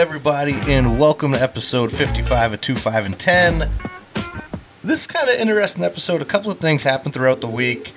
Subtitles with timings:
[0.00, 3.70] Everybody, and welcome to episode 55 of 2, 5, and 10.
[4.82, 6.22] This is kind of interesting episode.
[6.22, 7.92] A couple of things happened throughout the week.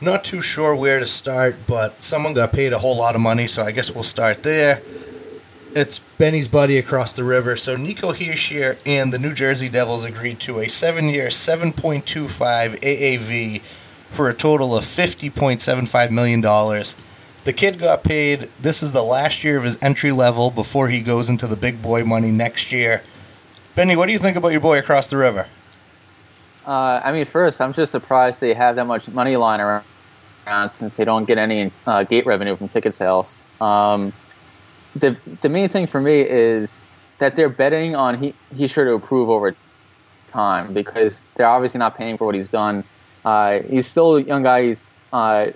[0.00, 3.46] Not too sure where to start, but someone got paid a whole lot of money,
[3.46, 4.82] so I guess we'll start there.
[5.76, 7.54] It's Benny's buddy across the river.
[7.54, 13.62] So Nico Hischier and the New Jersey Devils agreed to a seven-year, 7.25 AAV
[14.10, 16.42] for a total of $50.75 million.
[17.44, 18.48] The kid got paid.
[18.58, 21.82] This is the last year of his entry level before he goes into the big
[21.82, 23.02] boy money next year.
[23.74, 25.46] Benny, what do you think about your boy across the river?
[26.66, 30.96] Uh, I mean, first, I'm just surprised they have that much money lying around since
[30.96, 33.42] they don't get any uh, gate revenue from ticket sales.
[33.60, 34.14] Um,
[34.96, 38.92] the the main thing for me is that they're betting on he he's sure to
[38.92, 39.54] improve over
[40.28, 42.84] time because they're obviously not paying for what he's done.
[43.24, 44.66] Uh, he's still a young guy.
[44.66, 45.48] He's uh,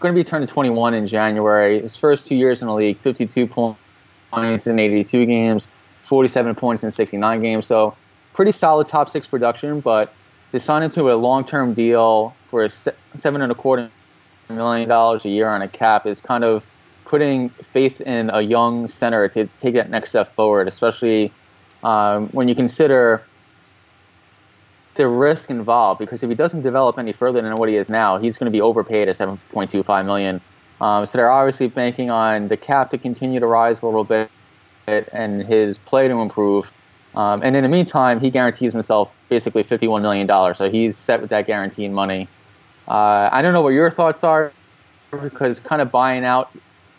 [0.00, 1.80] going to be turning 21 in January.
[1.80, 5.68] His first two years in the league, 52 points in 82 games,
[6.04, 7.66] 47 points in 69 games.
[7.66, 7.94] So
[8.32, 10.12] pretty solid top six production, but
[10.52, 13.90] they signed into a long-term deal for a seven and a quarter
[14.48, 16.66] million dollars a year on a cap is kind of
[17.04, 21.32] putting faith in a young center to take that next step forward, especially
[21.82, 23.22] um, when you consider
[24.94, 28.18] the risk involved because if he doesn't develop any further than what he is now,
[28.18, 30.40] he's going to be overpaid at 7.25 million.
[30.80, 34.30] Um, so they're obviously banking on the cap to continue to rise a little bit
[34.86, 36.72] and his play to improve.
[37.14, 40.54] Um, and in the meantime, he guarantees himself basically $51 million.
[40.54, 42.28] So he's set with that guaranteed money.
[42.88, 44.52] Uh, I don't know what your thoughts are
[45.10, 46.50] because kind of buying out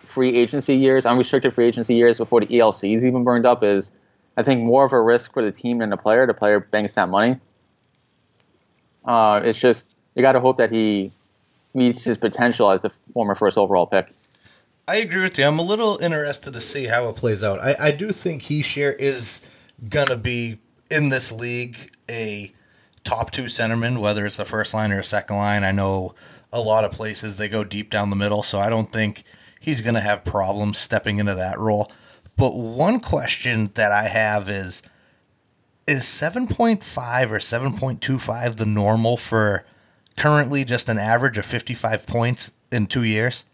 [0.06, 3.92] free agency years, unrestricted free agency years before the ELCs even burned up is,
[4.38, 6.28] I think, more of a risk for the team than the player.
[6.28, 7.38] The player banks that money.
[9.06, 11.12] Uh, it's just you got to hope that he
[11.74, 14.14] meets his potential as the former first overall pick.
[14.88, 15.46] I agree with you.
[15.46, 17.60] I'm a little interested to see how it plays out.
[17.60, 19.42] I, I do think Hischier is
[19.88, 22.52] gonna be in this league a
[23.04, 25.64] top two centerman, whether it's the first line or a second line.
[25.64, 26.14] I know
[26.52, 29.24] a lot of places they go deep down the middle, so I don't think
[29.62, 31.90] he's gonna have problems stepping into that role.
[32.36, 34.82] But one question that I have is
[35.92, 39.66] is 7.5 or 7.25 the normal for
[40.18, 43.46] currently just an average of 55 points in 2 years?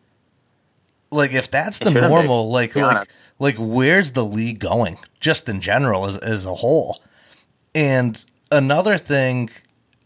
[1.12, 2.86] Like if that's the normal, like yeah.
[2.88, 3.10] like
[3.40, 7.02] like where's the league going just in general as as a whole?
[7.74, 9.50] And another thing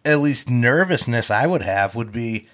[0.06, 2.48] at least nervousness I would have would be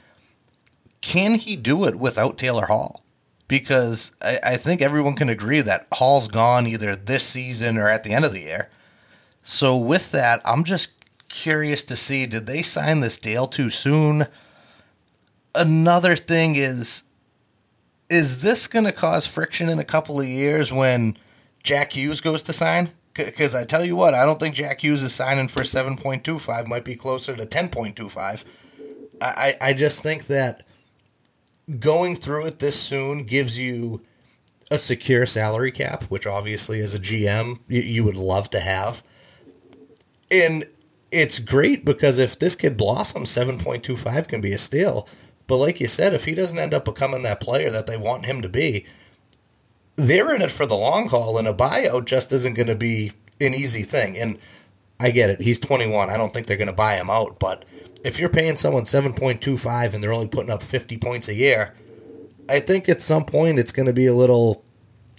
[1.02, 3.04] can he do it without Taylor Hall?
[3.48, 8.04] Because I, I think everyone can agree that Hall's gone either this season or at
[8.04, 8.70] the end of the year.
[9.48, 10.92] So with that, I'm just
[11.30, 14.28] curious to see did they sign this deal too soon?
[15.56, 17.04] Another thing is
[18.10, 21.16] is this going to cause friction in a couple of years when
[21.64, 22.92] Jack Hughes goes to sign?
[23.14, 26.84] Because I tell you what, I don't think Jack Hughes is signing for 7.25, might
[26.84, 28.44] be closer to 10.25.
[29.22, 30.66] I, I just think that
[31.80, 34.04] going through it this soon gives you
[34.70, 39.04] a secure salary cap, which obviously as a GM you, you would love to have
[40.32, 40.66] and
[41.12, 45.08] it's great because if this kid blossoms, 7.25 can be a steal.
[45.48, 48.26] But like you said, if he doesn't end up becoming that player that they want
[48.26, 48.86] him to be,
[49.96, 53.14] they're in it for the long haul, and a buyout just isn't going to be
[53.40, 54.18] an easy thing.
[54.18, 54.38] And
[55.00, 55.42] I get it.
[55.42, 56.10] He's 21.
[56.10, 57.40] I don't think they're going to buy him out.
[57.40, 57.70] But
[58.04, 61.74] if you're paying someone 7.25 and they're only putting up 50 points a year,
[62.50, 64.64] I think at some point it's going to be a little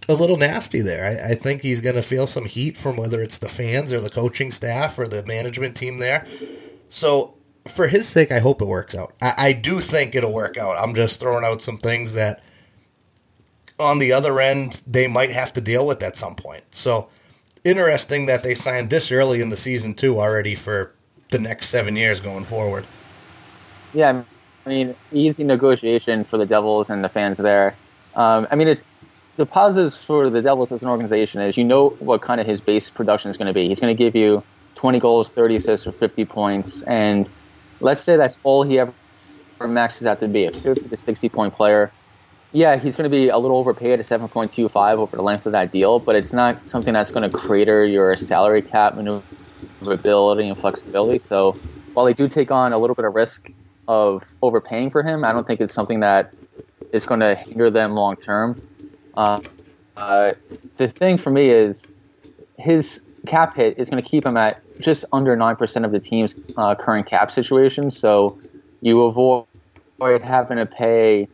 [0.08, 1.04] a little nasty there.
[1.04, 4.00] I, I think he's going to feel some heat from whether it's the fans or
[4.00, 6.26] the coaching staff or the management team there.
[6.88, 7.34] So,
[7.66, 9.12] for his sake, I hope it works out.
[9.20, 10.78] I, I do think it'll work out.
[10.78, 12.46] I'm just throwing out some things that
[13.78, 16.64] on the other end they might have to deal with at some point.
[16.70, 17.08] So,
[17.64, 20.94] interesting that they signed this early in the season, too, already for
[21.30, 22.86] the next seven years going forward.
[23.92, 24.22] Yeah,
[24.64, 27.74] I mean, easy negotiation for the Devils and the fans there.
[28.14, 28.82] Um, I mean, it,
[29.38, 32.60] the positives for the Devils as an organization is you know what kind of his
[32.60, 33.68] base production is going to be.
[33.68, 34.44] He's going to give you
[34.76, 37.30] 20 goals, 30 assists, or 50 points, and
[37.80, 38.94] let's say that's all he ever
[39.62, 41.94] maxes out to be a 50 to 60 point player.
[42.52, 45.72] yeah, he's going to be a little overpaid at 7.25 over the length of that
[45.72, 51.20] deal, but it's not something that's going to crater your salary cap maneuverability and flexibility.
[51.20, 51.60] So
[51.94, 53.50] while they do take on a little bit of risk
[53.88, 56.32] of overpaying for him, I don't think it's something that
[56.92, 58.62] is going to hinder them long term.
[59.18, 59.40] Uh,
[59.96, 60.32] uh,
[60.76, 61.90] the thing for me is
[62.56, 66.36] his cap hit is going to keep him at just under 9% of the team's
[66.56, 67.90] uh, current cap situation.
[67.90, 68.38] So
[68.80, 69.46] you avoid
[70.22, 71.26] having to pay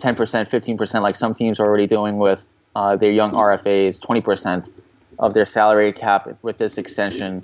[0.00, 4.70] 10%, 15%, like some teams are already doing with uh, their young RFAs, 20%
[5.18, 7.42] of their salary cap with this extension.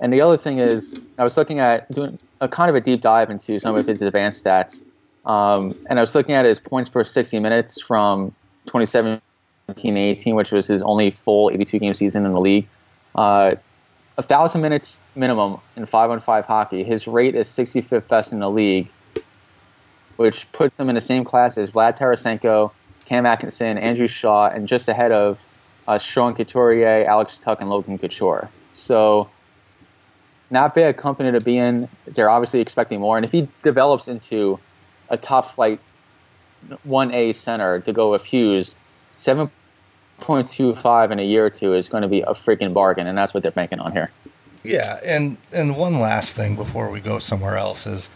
[0.00, 3.00] And the other thing is, I was looking at doing a kind of a deep
[3.00, 4.82] dive into some of his advanced stats.
[5.26, 8.34] Um, and I was looking at his points per 60 minutes from
[8.66, 12.68] 2017 18, which was his only full 82 game season in the league.
[13.14, 13.54] Uh,
[14.16, 16.84] a thousand minutes minimum in five on five hockey.
[16.84, 18.88] His rate is 65th best in the league,
[20.16, 22.70] which puts him in the same class as Vlad Tarasenko,
[23.06, 25.44] Cam Atkinson, Andrew Shaw, and just ahead of
[25.88, 28.48] uh, Sean Couturier, Alex Tuch, and Logan Couture.
[28.72, 29.28] So,
[30.50, 31.88] not bad company to be in.
[32.06, 34.60] They're obviously expecting more, and if he develops into
[35.10, 35.80] a top flight
[36.86, 38.76] 1A center to go with Hughes,
[39.20, 43.34] 7.25 in a year or two is going to be a freaking bargain, and that's
[43.34, 44.10] what they're banking on here.
[44.62, 48.08] Yeah, and and one last thing before we go somewhere else is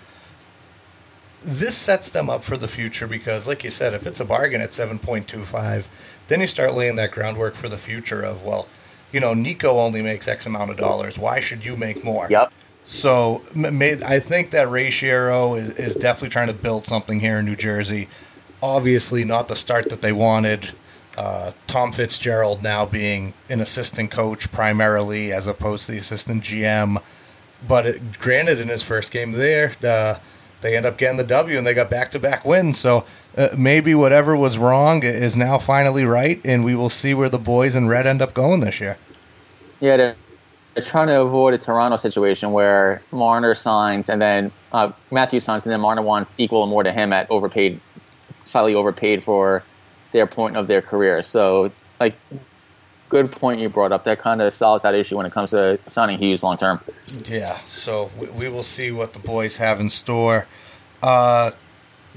[1.43, 4.61] this sets them up for the future because, like you said, if it's a bargain
[4.61, 5.89] at 7.25,
[6.27, 8.67] then you start laying that groundwork for the future of, well,
[9.13, 11.19] you know, Nico only makes X amount of dollars.
[11.19, 12.27] Why should you make more?
[12.29, 12.53] Yep.
[12.89, 17.45] So I think that Ray Shero is, is definitely trying to build something here in
[17.45, 18.09] New Jersey.
[18.63, 20.73] Obviously, not the start that they wanted.
[21.15, 27.03] Uh, Tom Fitzgerald now being an assistant coach primarily as opposed to the assistant GM.
[27.69, 30.15] But it, granted, in his first game there, uh,
[30.63, 32.79] they end up getting the W and they got back to back wins.
[32.79, 33.05] So
[33.37, 37.39] uh, maybe whatever was wrong is now finally right, and we will see where the
[37.39, 38.97] boys in red end up going this year.
[39.79, 40.15] Yeah,
[40.81, 45.65] they're, trying to avoid a Toronto situation where Marner signs and then uh, Matthew signs,
[45.65, 47.81] and then Marner wants equal or more to him at overpaid,
[48.45, 49.63] slightly overpaid for
[50.13, 51.23] their point of their career.
[51.23, 52.15] So, like,
[53.09, 54.05] good point you brought up.
[54.05, 56.81] That kind of solves that issue when it comes to signing Hughes long term.
[57.25, 60.47] Yeah, so we, we, will see what the boys have in store.
[61.03, 61.53] Uh,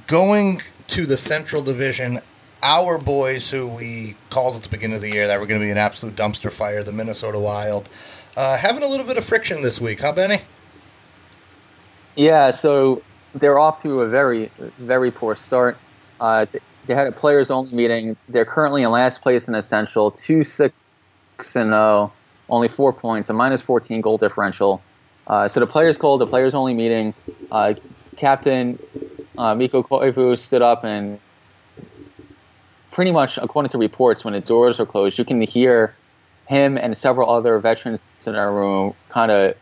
[0.08, 2.20] going to the Central Division,
[2.64, 5.66] our boys who we called at the beginning of the year that were going to
[5.66, 7.90] be an absolute dumpster fire, the Minnesota Wild,
[8.36, 10.42] uh, having a little bit of friction this week, huh, Benny?
[12.16, 13.02] Yeah, so
[13.34, 15.78] they're off to a very, very poor start.
[16.20, 16.46] Uh,
[16.86, 18.18] they had a players only meeting.
[18.28, 20.74] They're currently in last place in Essential, two six
[21.56, 22.12] and zero,
[22.50, 24.82] only four points, a minus fourteen goal differential.
[25.28, 27.14] Uh, so the players called the players only meeting.
[27.52, 27.76] Uh,
[28.18, 28.78] Captain
[29.38, 31.20] uh, Mikko Koivu stood up and
[32.92, 35.96] pretty much, according to reports, when the doors are closed, you can hear
[36.48, 39.56] him and several other veterans in our room kind of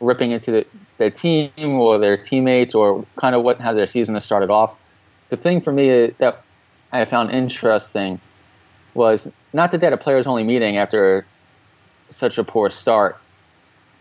[0.00, 0.66] ripping into the,
[0.98, 4.78] the team or their teammates or kind of what how their season has started off.
[5.28, 6.42] The thing for me that
[6.92, 8.20] I found interesting
[8.94, 11.26] was not that they had a players only meeting after
[12.10, 13.18] such a poor start.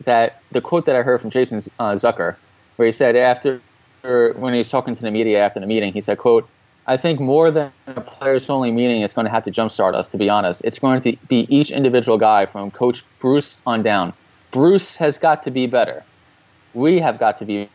[0.06, 2.36] That the quote that I heard from Jason uh, Zucker,
[2.75, 3.62] where he said after
[4.03, 6.48] when he was talking to the media after the meeting, he said, "quote
[6.89, 10.07] I think more than a players only meeting is going to have to jumpstart us.
[10.10, 14.13] To be honest, it's going to be each individual guy from Coach Bruce on down.
[14.51, 16.03] Bruce has got to be better.
[16.74, 17.70] We have got to be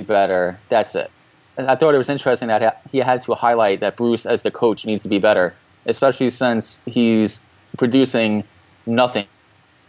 [0.00, 0.58] better.
[0.70, 1.10] That's it.
[1.58, 4.86] I thought it was interesting that he had to highlight that Bruce, as the coach,
[4.86, 5.54] needs to be better,
[5.86, 7.40] especially since he's
[7.76, 8.42] producing
[8.86, 9.26] nothing.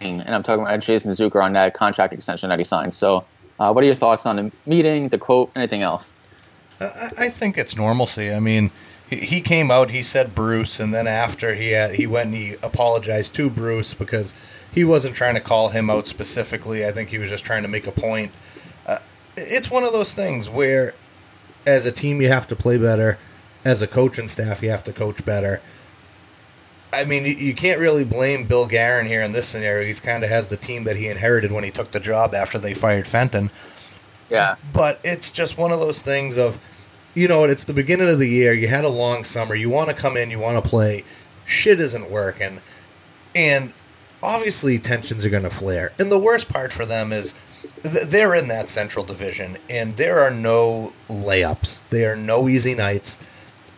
[0.01, 2.93] And I'm talking about Jason Zucker on that contract extension that he signed.
[2.93, 3.25] So,
[3.59, 6.13] uh, what are your thoughts on the meeting, the quote, anything else?
[6.79, 8.31] I think it's normalcy.
[8.31, 8.71] I mean,
[9.09, 12.55] he came out, he said Bruce, and then after he had, he went and he
[12.61, 14.33] apologized to Bruce because
[14.71, 16.85] he wasn't trying to call him out specifically.
[16.85, 18.35] I think he was just trying to make a point.
[18.85, 18.99] Uh,
[19.35, 20.93] it's one of those things where
[21.67, 23.19] as a team, you have to play better.
[23.65, 25.61] As a coach and staff, you have to coach better.
[26.93, 29.85] I mean, you can't really blame Bill Guerin here in this scenario.
[29.85, 32.57] He's kind of has the team that he inherited when he took the job after
[32.57, 33.51] they fired Fenton.
[34.29, 34.55] Yeah.
[34.73, 36.59] But it's just one of those things of,
[37.13, 38.53] you know, it's the beginning of the year.
[38.53, 39.55] You had a long summer.
[39.55, 40.29] You want to come in.
[40.29, 41.03] You want to play.
[41.45, 42.61] Shit isn't working,
[43.33, 43.71] and
[44.21, 45.93] obviously tensions are going to flare.
[45.97, 47.35] And the worst part for them is
[47.83, 51.87] they're in that central division, and there are no layups.
[51.89, 53.19] There are no easy nights.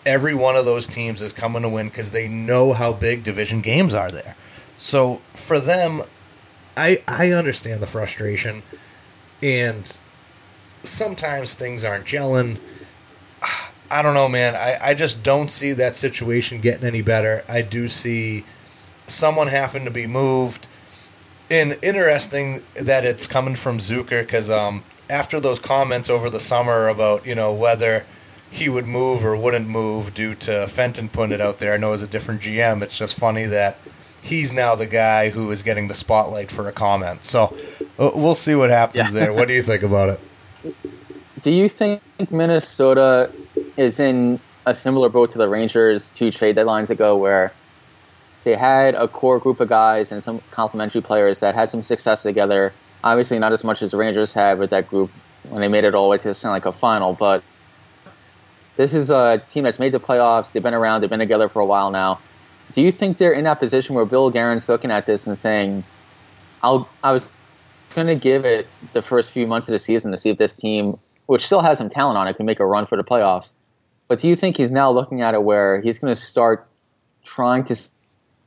[0.06, 3.62] Every one of those teams is coming to win because they know how big division
[3.62, 4.36] games are there.
[4.78, 6.02] So for them,
[6.76, 8.64] I I understand the frustration,
[9.44, 9.96] and
[10.84, 12.58] sometimes things aren't gelling.
[13.92, 14.56] I don't know, man.
[14.56, 17.44] I, I just don't see that situation getting any better.
[17.50, 18.44] I do see
[19.08, 20.68] someone having to be moved.
[21.50, 26.88] And interesting that it's coming from Zucker because um, after those comments over the summer
[26.88, 28.06] about you know whether
[28.52, 31.74] he would move or wouldn't move due to Fenton putting it out there.
[31.74, 33.78] I know as a different GM, it's just funny that
[34.22, 37.24] he's now the guy who is getting the spotlight for a comment.
[37.24, 37.56] So
[37.98, 39.20] uh, we'll see what happens yeah.
[39.20, 39.34] there.
[39.34, 40.20] What do you think about it?
[41.42, 43.32] Do you think Minnesota
[43.78, 47.54] is in a similar boat to the Rangers two trade deadlines ago, where
[48.44, 52.24] they had a core group of guys and some complementary players that had some success
[52.24, 52.74] together?
[53.04, 55.12] Obviously, not as much as the Rangers had with that group
[55.50, 57.44] when they made it all the way to like a final, but
[58.76, 60.52] this is a team that's made the playoffs.
[60.52, 61.02] They've been around.
[61.02, 62.20] They've been together for a while now.
[62.74, 65.84] Do you think they're in that position where Bill Guerin's looking at this and saying,
[66.64, 67.30] "I'll I was
[67.96, 70.56] going to give it the first few months of the season to see if this
[70.56, 73.54] team which still has some talent on it, can make a run for the playoffs.
[74.08, 76.68] But do you think he's now looking at it where he's going to start
[77.24, 77.76] trying to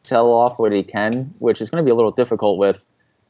[0.03, 2.85] sell off what he can, which is going to be a little difficult with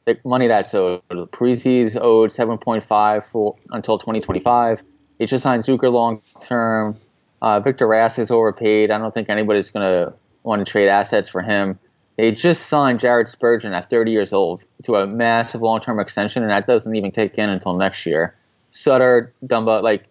[0.05, 1.03] the money that's owed.
[1.31, 4.81] Parise's owed 7.5 for until 2025.
[5.19, 6.97] He just signed Zucker long term.
[7.39, 8.89] Uh, Victor Rask is overpaid.
[8.89, 11.77] I don't think anybody's going to want to trade assets for him.
[12.17, 16.41] They just signed Jared Spurgeon at 30 years old to a massive long term extension,
[16.41, 18.35] and that doesn't even kick in until next year.
[18.73, 20.05] Suter, Dumba, like,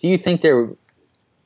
[0.00, 0.70] do you think they're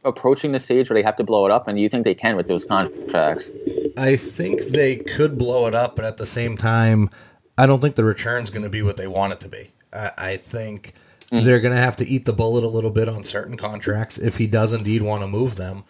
[0.04, 2.14] approaching the stage where they have to blow it up, and do you think they
[2.14, 3.50] can with those contracts?
[3.97, 7.09] I think they could blow it up, but at the same time,
[7.57, 9.71] I don't think the return's going to be what they want it to be.
[9.92, 10.92] I, I think
[11.31, 11.45] mm-hmm.
[11.47, 14.37] they're going to have to eat the bullet a little bit on certain contracts if
[14.37, 15.85] he does indeed want to move them.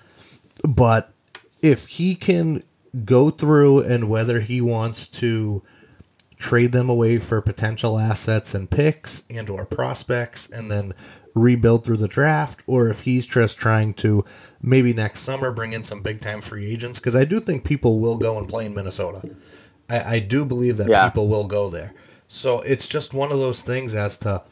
[0.66, 1.12] But
[1.62, 2.62] if he can
[3.04, 5.62] go through and whether he wants to
[6.42, 10.92] trade them away for potential assets and picks and or prospects and then
[11.34, 14.24] rebuild through the draft or if he's just trying to
[14.60, 18.00] maybe next summer bring in some big time free agents because I do think people
[18.00, 19.34] will go and play in Minnesota.
[19.88, 21.08] I, I do believe that yeah.
[21.08, 21.94] people will go there.
[22.26, 24.42] So it's just one of those things as to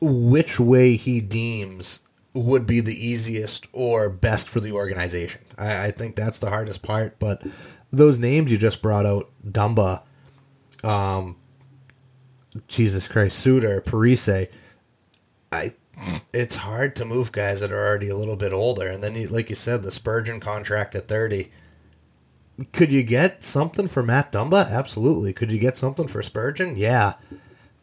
[0.00, 2.02] which way he deems
[2.34, 5.42] would be the easiest or best for the organization.
[5.58, 7.42] I, I think that's the hardest part, but
[7.90, 10.02] those names you just brought out, Dumba,
[10.84, 11.36] um,
[12.68, 14.50] Jesus Christ, Suter, Parise,
[15.52, 15.72] I,
[16.32, 18.88] it's hard to move guys that are already a little bit older.
[18.88, 21.50] And then, you, like you said, the Spurgeon contract at 30.
[22.72, 24.70] Could you get something for Matt Dumba?
[24.70, 25.32] Absolutely.
[25.32, 26.74] Could you get something for Spurgeon?
[26.76, 27.14] Yeah.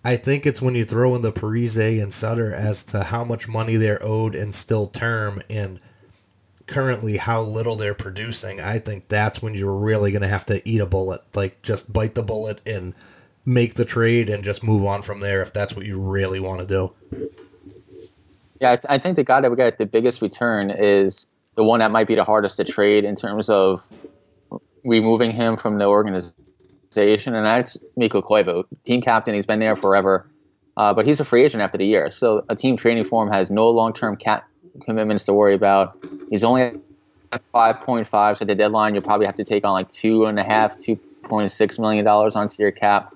[0.04, 3.48] I think it's when you throw in the Parise and Suter as to how much
[3.48, 5.80] money they're owed and still term and
[6.68, 10.68] currently how little they're producing, I think that's when you're really going to have to
[10.68, 11.22] eat a bullet.
[11.34, 12.94] Like, just bite the bullet and
[13.46, 16.60] make the trade and just move on from there if that's what you really want
[16.60, 16.94] to do.
[18.60, 21.64] Yeah, I, th- I think the guy that we got the biggest return is the
[21.64, 23.88] one that might be the hardest to trade in terms of
[24.84, 29.34] removing him from the organization, and that's Mikko Koivu, team captain.
[29.34, 30.30] He's been there forever,
[30.76, 32.12] uh, but he's a free agent after the year.
[32.12, 34.48] So a team training for him has no long-term cap
[34.86, 35.98] commitments to worry about.
[36.30, 40.26] He's only at 5.5, so the deadline you'll probably have to take on like two
[40.26, 43.14] and a half, 2.6 million dollars onto your cap.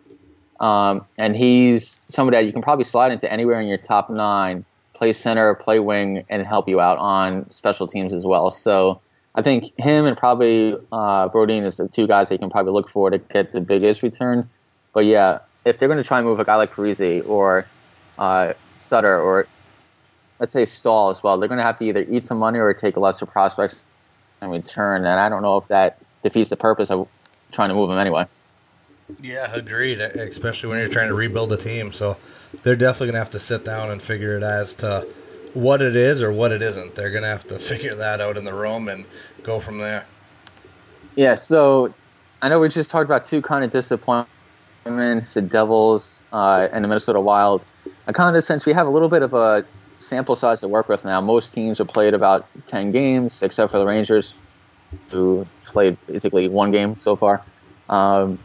[0.59, 4.63] Um, and he's somebody that you can probably slide into anywhere in your top nine,
[4.93, 8.51] play center, play wing, and help you out on special teams as well.
[8.51, 9.01] So
[9.33, 12.73] I think him and probably uh, Brodin is the two guys that you can probably
[12.73, 14.47] look for to get the biggest return.
[14.93, 17.65] But yeah, if they're going to try and move a guy like Parise or
[18.19, 19.47] uh, Suter or
[20.41, 22.73] let's say Staal as well, they're going to have to either eat some money or
[22.73, 23.79] take lesser prospects
[24.41, 25.05] in return.
[25.05, 27.07] And I don't know if that defeats the purpose of
[27.51, 28.25] trying to move them anyway.
[29.21, 30.01] Yeah, agreed.
[30.01, 32.17] Especially when you're trying to rebuild a team, so
[32.63, 35.07] they're definitely going to have to sit down and figure it out as to
[35.53, 36.95] what it is or what it isn't.
[36.95, 39.05] They're going to have to figure that out in the room and
[39.43, 40.07] go from there.
[41.15, 41.35] Yeah.
[41.35, 41.93] So
[42.41, 46.87] I know we just talked about two kind of disappointments: the Devils uh, and the
[46.87, 47.63] Minnesota Wild.
[48.07, 49.65] I kind of sense we have a little bit of a
[50.01, 51.21] sample size to work with now.
[51.21, 54.33] Most teams have played about 10 games, except for the Rangers,
[55.09, 57.41] who played basically one game so far.
[57.89, 58.39] Um,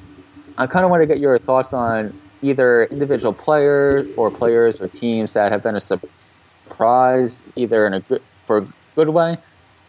[0.58, 4.88] I kind of want to get your thoughts on either individual players or players or
[4.88, 9.38] teams that have been a surprise, either in a good, for a good way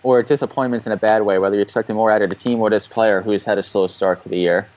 [0.03, 2.69] or disappointments in a bad way, whether you're expecting more out of the team or
[2.69, 4.67] this player who's had a slow start to the year.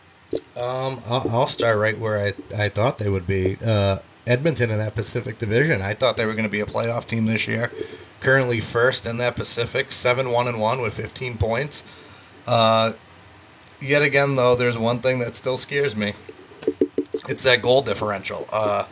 [0.56, 3.56] Um, I'll start right where I, I thought they would be.
[3.64, 3.98] Uh,
[4.30, 5.82] Edmonton in that Pacific Division.
[5.82, 7.72] I thought they were going to be a playoff team this year.
[8.20, 11.84] Currently first in that Pacific, seven one and one with fifteen points.
[12.46, 12.92] Uh,
[13.80, 16.14] yet again, though, there's one thing that still scares me.
[17.28, 18.46] It's that goal differential.
[18.52, 18.84] Uh,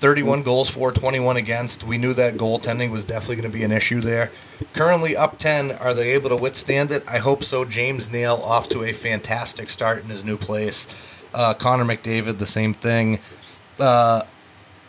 [0.00, 1.84] 31 goals for, 21 against.
[1.84, 4.30] We knew that goaltending was definitely going to be an issue there.
[4.72, 5.72] Currently up 10.
[5.72, 7.04] Are they able to withstand it?
[7.06, 7.66] I hope so.
[7.66, 10.86] James Neal off to a fantastic start in his new place.
[11.34, 13.18] Uh, Connor McDavid, the same thing.
[13.78, 14.22] Uh,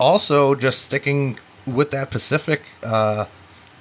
[0.01, 3.25] also, just sticking with that Pacific, uh,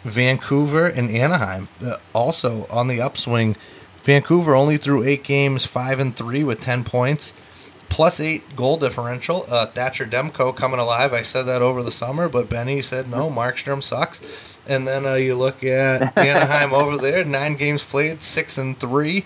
[0.05, 3.57] Vancouver and Anaheim uh, also on the upswing.
[4.03, 7.33] Vancouver only threw eight games, five and three with 10 points
[7.91, 9.45] plus eight goal differential.
[9.49, 11.12] Uh, Thatcher Demko coming alive.
[11.12, 13.29] I said that over the summer, but Benny said no.
[13.29, 14.21] Markstrom sucks.
[14.67, 19.25] And then uh, you look at Anaheim over there, nine games played, six and three,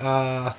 [0.00, 0.52] uh,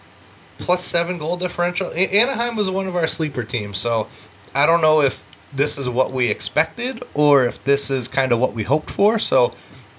[0.58, 1.92] plus seven goal differential.
[1.92, 4.08] A- Anaheim was one of our sleeper teams, so
[4.56, 5.24] I don't know if
[5.56, 9.18] this is what we expected or if this is kind of what we hoped for.
[9.20, 9.54] So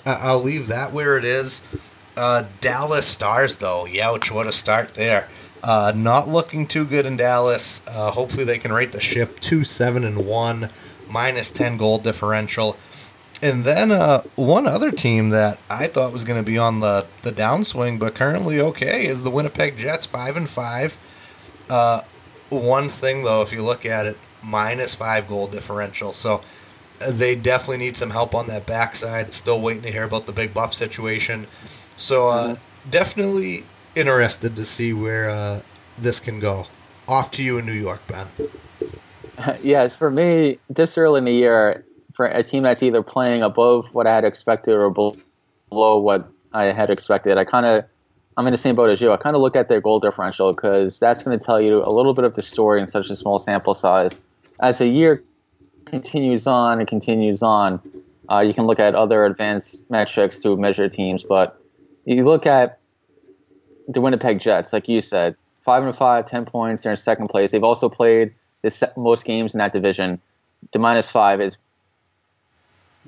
[0.04, 1.62] I'll leave that where it is.
[2.16, 5.28] Uh, Dallas Stars, though, youch, what a start there.
[5.62, 7.82] Uh, not looking too good in Dallas.
[7.86, 10.70] Uh, hopefully, they can rate the ship two seven and one,
[11.08, 12.76] minus ten goal differential.
[13.42, 17.06] And then uh, one other team that I thought was going to be on the,
[17.22, 20.98] the downswing, but currently okay, is the Winnipeg Jets, five and five.
[21.68, 22.02] Uh,
[22.48, 26.12] one thing though, if you look at it, minus five goal differential.
[26.12, 26.40] So
[27.00, 29.32] uh, they definitely need some help on that backside.
[29.32, 31.46] Still waiting to hear about the big buff situation.
[31.96, 32.90] So uh, mm-hmm.
[32.90, 35.62] definitely interested to see where uh,
[35.98, 36.64] this can go.
[37.08, 38.26] Off to you in New York, Ben.
[39.62, 41.84] Yes, for me, this early in the year,
[42.14, 46.72] for a team that's either playing above what I had expected or below what I
[46.72, 47.84] had expected, I kind of,
[48.38, 49.12] I'm in the same boat as you.
[49.12, 51.92] I kind of look at their goal differential because that's going to tell you a
[51.92, 54.18] little bit of the story in such a small sample size.
[54.60, 55.22] As a year
[55.84, 57.80] continues on and continues on,
[58.30, 61.60] uh, you can look at other advanced metrics to measure teams, but
[62.04, 62.78] you look at
[63.88, 66.82] the Winnipeg Jets, like you said, five and five, ten points.
[66.82, 67.50] They're in second place.
[67.50, 70.20] They've also played the most games in that division.
[70.72, 71.58] The minus five is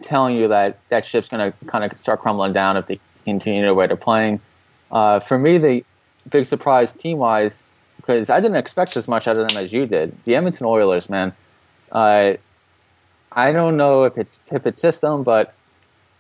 [0.03, 3.67] telling you that that ship's going to kind of start crumbling down if they continue
[3.67, 4.41] the way they're playing.
[4.91, 5.85] Uh, for me, the
[6.29, 7.65] big surprise team wise,
[8.09, 10.17] because I didn't expect as much out of them as you did.
[10.25, 11.35] The Edmonton Oilers, man.
[11.93, 12.35] Uh,
[13.33, 15.55] I don't know if it's Tippett's system, but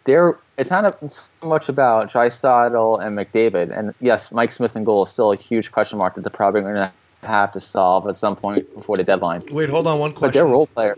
[0.05, 3.77] they're it's not so much about Draisaitl and McDavid.
[3.77, 6.61] And yes, Mike Smith and goal is still a huge question mark that they're probably
[6.61, 9.41] going to have to solve at some point before the deadline.
[9.51, 10.29] Wait, hold on one question.
[10.29, 10.97] But they're role player.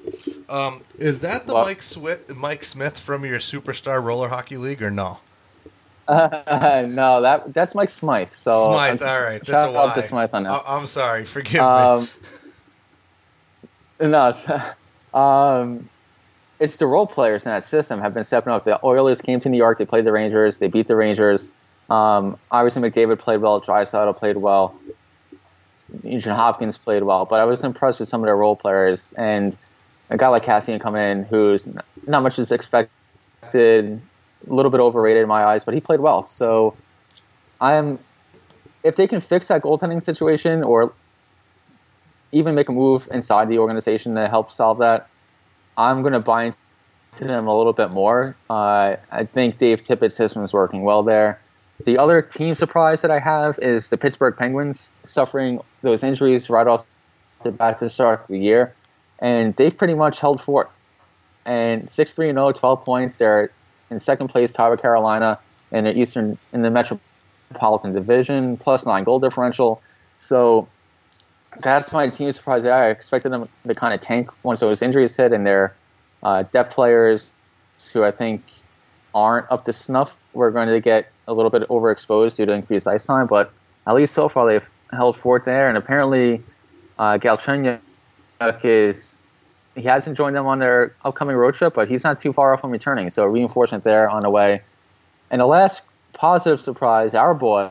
[0.48, 4.82] Um, is that the well, Mike, Swi- Mike Smith from your Superstar Roller Hockey League
[4.82, 5.20] or no?
[6.10, 8.32] Uh, no, that that's Mike Smythe.
[8.32, 10.00] So Smythe, all right, that's a lie.
[10.00, 10.50] Smythe on that.
[10.66, 12.08] I- am sorry, forgive um,
[14.00, 14.08] me.
[14.08, 14.32] No,
[15.14, 15.88] um,
[16.58, 18.64] it's the role players in that system have been stepping up.
[18.64, 21.50] The Oilers came to New York, they played the Rangers, they beat the Rangers.
[21.88, 24.74] Um, obviously, McDavid played well, Draisaitl played well,
[26.02, 29.12] Nugent Hopkins played well, but I was impressed with some of their role players.
[29.16, 29.56] And
[30.08, 31.68] a guy like Kassian coming in, who's
[32.06, 34.00] not much is expected,
[34.48, 36.22] a little bit overrated in my eyes, but he played well.
[36.22, 36.74] So
[37.60, 37.98] I'm,
[38.82, 40.92] if they can fix that goaltending situation or
[42.32, 45.08] even make a move inside the organization to help solve that,
[45.76, 48.36] I'm going to buy into them a little bit more.
[48.48, 51.40] Uh, I think Dave Tippett's system is working well there.
[51.84, 56.66] The other team surprise that I have is the Pittsburgh Penguins suffering those injuries right
[56.66, 56.84] off
[57.42, 58.74] the bat to start of the year,
[59.18, 60.70] and they've pretty much held fort.
[61.46, 63.18] And 6 3 0, 12 points.
[63.18, 63.50] They're
[63.90, 65.38] in second place, tied with Carolina
[65.72, 69.82] in the Eastern in the Metropolitan Division, plus nine goal differential.
[70.18, 70.68] So
[71.58, 72.64] that's my team surprise.
[72.64, 75.74] I expected them to kind of tank once those injuries hit, and their
[76.22, 77.32] uh, depth players,
[77.92, 78.42] who I think
[79.14, 82.86] aren't up to snuff, we're going to get a little bit overexposed due to increased
[82.86, 83.26] ice time.
[83.26, 83.52] But
[83.86, 86.42] at least so far, they've held fort there, and apparently,
[86.98, 87.80] uh, Galchenyuk
[88.62, 89.09] is
[89.80, 92.60] he hasn't joined them on their upcoming road trip, but he's not too far off
[92.60, 93.10] from returning.
[93.10, 94.62] So reinforcement there on the way.
[95.30, 97.70] And the last positive surprise, our boy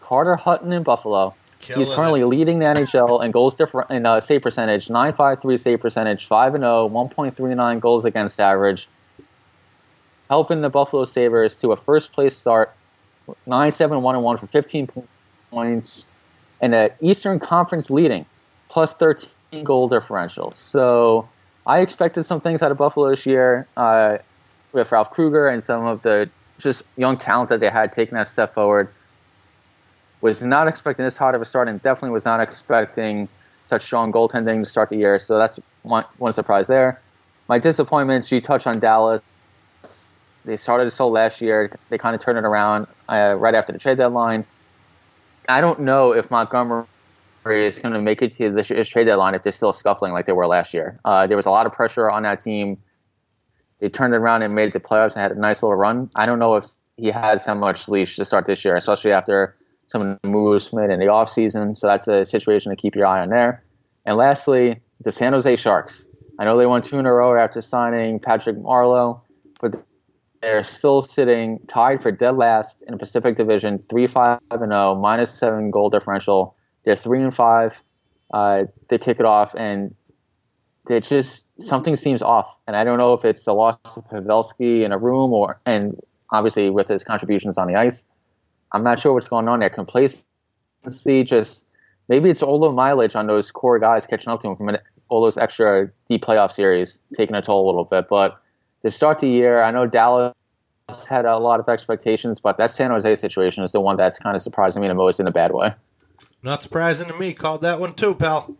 [0.00, 2.26] Carter Hutton in Buffalo Killing He's currently it.
[2.26, 6.62] leading the NHL in goals different in uh, save percentage, 9.53 save percentage, 5 and
[6.62, 8.88] 0, 1.39 goals against average,
[10.28, 12.72] helping the Buffalo Sabres to a first place start,
[13.48, 14.88] 9-7 1 1 for 15
[15.50, 16.06] points,
[16.60, 18.24] and the Eastern Conference leading,
[18.68, 19.28] plus 13
[19.64, 20.52] goal differential.
[20.52, 21.28] So
[21.66, 24.18] I expected some things out of Buffalo this year uh,
[24.72, 28.28] with Ralph Krueger and some of the just young talent that they had taking that
[28.28, 28.88] step forward
[30.20, 33.28] was not expecting this hot of a start and definitely was not expecting
[33.66, 35.18] such strong goaltending to start the year.
[35.18, 37.00] So that's one, one surprise there.
[37.48, 39.22] My disappointments, you touch on Dallas.
[40.44, 41.70] They started slow last year.
[41.90, 44.44] They kind of turned it around uh, right after the trade deadline.
[45.48, 46.84] I don't know if Montgomery
[47.52, 50.32] is going to make it to the trade deadline if they're still scuffling like they
[50.32, 51.00] were last year.
[51.04, 52.78] Uh, there was a lot of pressure on that team.
[53.80, 56.10] They turned around and made it to playoffs and had a nice little run.
[56.16, 59.56] I don't know if he has how much leash to start this year, especially after
[59.86, 61.76] some moves made in the offseason.
[61.76, 63.64] So that's a situation to keep your eye on there.
[64.04, 66.08] And lastly, the San Jose Sharks.
[66.38, 69.20] I know they won two in a row after signing Patrick Marleau,
[69.60, 69.74] but
[70.40, 74.92] they're still sitting tied for dead last in the Pacific Division, three five and zero,
[74.92, 76.56] oh, minus seven goal differential.
[76.84, 77.82] They're three and five.
[78.32, 79.94] Uh, they kick it off, and
[80.88, 82.56] it just something seems off.
[82.66, 85.98] And I don't know if it's the loss of Pavelski in a room or and
[86.30, 88.06] obviously with his contributions on the ice.
[88.72, 89.70] I'm not sure what's going on there.
[89.70, 91.66] Complacency, just
[92.08, 94.76] maybe it's all the mileage on those core guys catching up to him from
[95.08, 98.08] all those extra deep playoff series taking a toll a little bit.
[98.08, 98.40] But
[98.82, 100.34] to start the year, I know Dallas
[101.08, 104.36] had a lot of expectations, but that San Jose situation is the one that's kind
[104.36, 105.74] of surprising me the most in a bad way.
[106.42, 107.32] Not surprising to me.
[107.32, 108.56] Called that one too, pal.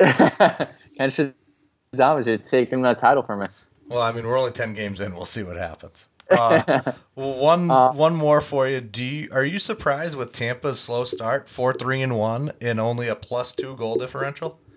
[0.00, 3.46] Ken Shadamovich taking that title from me.
[3.88, 5.14] Well, I mean, we're only ten games in.
[5.14, 6.08] We'll see what happens.
[6.30, 8.80] Uh, one uh, one more for you.
[8.80, 13.08] Do you, are you surprised with Tampa's slow start, four three and one, and only
[13.08, 14.60] a plus two goal differential?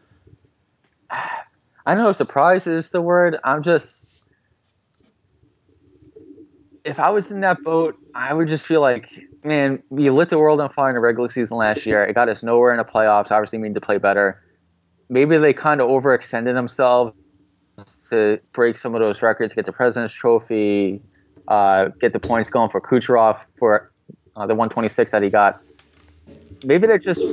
[1.86, 3.38] I know surprise is the word.
[3.44, 4.02] I'm just
[6.84, 9.12] if I was in that boat, I would just feel like,
[9.44, 12.04] man, you lit the world on fire in the regular season last year.
[12.04, 13.32] It got us nowhere in the playoffs.
[13.32, 14.42] Obviously, we need to play better.
[15.10, 17.16] Maybe they kind of overextended themselves
[18.10, 21.02] to break some of those records, get the President's Trophy,
[21.48, 23.92] uh, get the points going for Kucherov for
[24.36, 25.62] uh, the 126 that he got.
[26.64, 27.24] Maybe they're just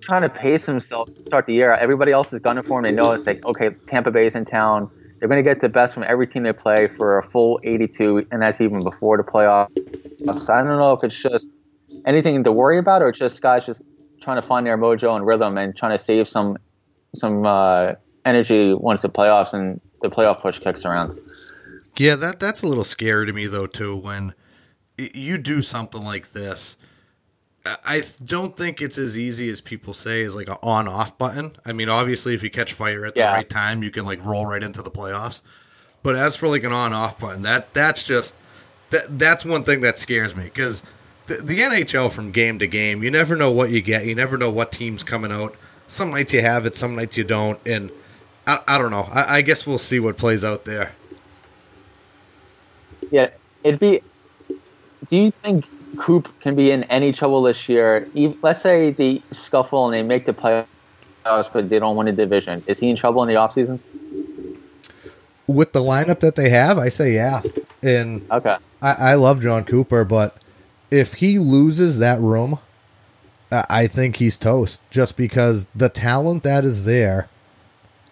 [0.00, 1.74] trying to pace themselves to start the year.
[1.74, 2.90] Everybody else is gunning for them.
[2.90, 4.90] They know it's like, okay, Tampa Bay's in town
[5.22, 8.26] they're going to get the best from every team they play for a full 82,
[8.32, 9.70] and that's even before the playoffs.
[10.24, 11.50] So I don't know if it's just
[12.04, 13.82] anything to worry about, or just guys just
[14.20, 16.56] trying to find their mojo and rhythm and trying to save some
[17.14, 17.92] some uh,
[18.24, 21.18] energy once the playoffs and the playoff push kicks around.
[21.96, 23.96] Yeah, that that's a little scary to me though too.
[23.96, 24.34] When
[24.96, 26.78] you do something like this,
[27.66, 31.56] I don't think it's as easy as people say as like an on off button.
[31.64, 33.34] I mean, obviously, if you catch fire at the yeah.
[33.34, 35.42] right time, you can like roll right into the playoffs.
[36.02, 38.34] But as for like an on off button, that that's just
[38.92, 40.82] that that's one thing that scares me because
[41.26, 44.06] the, the NHL from game to game, you never know what you get.
[44.06, 45.54] You never know what team's coming out.
[45.88, 47.90] Some nights you have it, some nights you don't, and
[48.46, 49.08] I, I don't know.
[49.12, 50.92] I, I guess we'll see what plays out there.
[53.10, 53.28] Yeah,
[53.62, 54.00] it'd be.
[55.08, 58.08] Do you think Coop can be in any trouble this year.
[58.14, 62.62] Let's say they scuffle and they make the playoffs, but they don't win a division.
[62.66, 63.78] Is he in trouble in the offseason?
[65.46, 67.42] With the lineup that they have, I say yeah.
[67.82, 70.36] And okay, I, I love Jon Cooper, but
[70.90, 72.58] if he loses that room,
[73.50, 74.82] I think he's toast.
[74.90, 77.28] Just because the talent that is there.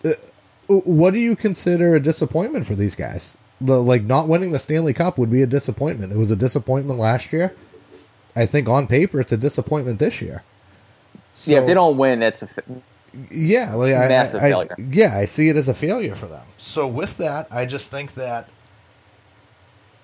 [0.04, 0.12] Uh,
[0.68, 3.36] what do you consider a disappointment for these guys?
[3.60, 6.12] The, like not winning the Stanley Cup would be a disappointment.
[6.12, 7.54] It was a disappointment last year.
[8.36, 10.44] I think on paper it's a disappointment this year.
[11.34, 12.48] So, yeah, if they don't win, it's a
[13.32, 14.76] yeah, well, yeah, massive I, I, failure.
[14.78, 16.46] Yeah, I see it as a failure for them.
[16.56, 18.48] So with that, I just think that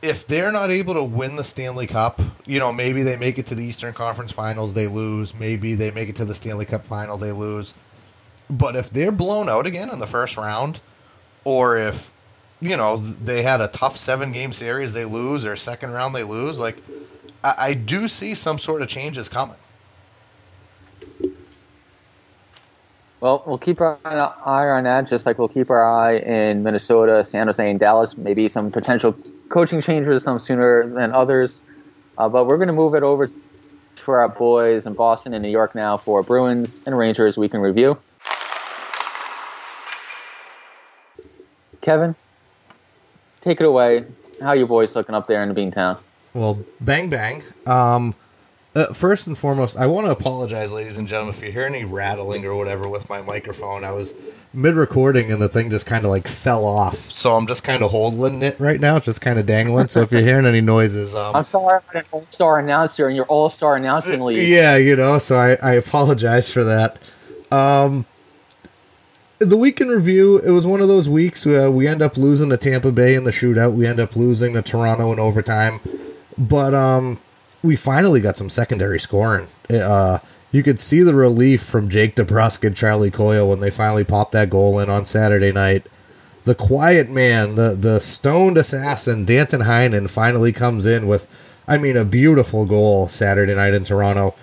[0.07, 3.47] if they're not able to win the Stanley Cup, you know, maybe they make it
[3.47, 5.35] to the Eastern Conference Finals, they lose.
[5.35, 7.75] Maybe they make it to the Stanley Cup Final, they lose.
[8.49, 10.81] But if they're blown out again in the first round,
[11.45, 12.13] or if
[12.61, 16.23] you know they had a tough seven game series, they lose, or second round they
[16.23, 16.83] lose, like
[17.43, 19.57] I, I do see some sort of changes coming.
[23.21, 27.25] Well, we'll keep our eye on that, just like we'll keep our eye in Minnesota,
[27.25, 28.17] San Jose, and Dallas.
[28.17, 29.17] Maybe some potential
[29.49, 31.65] coaching changes, some sooner than others.
[32.19, 33.31] Uh, but we're going to move it over
[33.97, 37.61] for our boys in Boston and New York now for Bruins and Rangers week in
[37.61, 37.99] review.
[41.81, 42.15] Kevin,
[43.41, 44.05] take it away.
[44.41, 46.03] How you boys looking up there in Beantown?
[46.35, 47.43] Well, bang bang.
[47.65, 48.15] Um,
[48.77, 51.87] uh, first and foremost, I want to apologize, ladies and gentlemen, if you hear any
[51.87, 53.85] rattling or whatever with my microphone.
[53.85, 54.15] I was
[54.53, 57.83] mid recording and the thing just kind of like fell off, so I'm just kind
[57.83, 58.97] of holding it right now.
[58.97, 59.89] It's just kind of dangling.
[59.89, 63.17] So if you're hearing any noises, um, I'm sorry, I'm an all star announcer and
[63.17, 64.47] you're all star announcing league.
[64.47, 66.99] Yeah, you know, so I, I apologize for that.
[67.51, 68.05] Um,
[69.39, 72.51] the week in review, it was one of those weeks where we end up losing
[72.51, 73.73] to Tampa Bay in the shootout.
[73.73, 75.81] We end up losing to Toronto in overtime.
[76.39, 77.19] But um,
[77.67, 79.49] we finally got some secondary scoring.
[79.69, 80.19] Uh,
[80.53, 84.33] you could see the relief from Jake DeBrusk and Charlie Coyle when they finally popped
[84.33, 85.87] that goal in on Saturday night.
[86.45, 91.27] The quiet man, the the stoned assassin, Danton Heinen, finally comes in with,
[91.67, 94.35] I mean, a beautiful goal Saturday night in Toronto.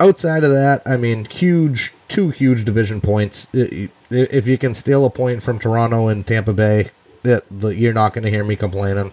[0.00, 3.46] Outside of that, I mean, huge two huge division points.
[3.52, 6.90] If you can steal a point from Toronto and Tampa Bay,
[7.22, 9.12] you're not going to hear me complaining.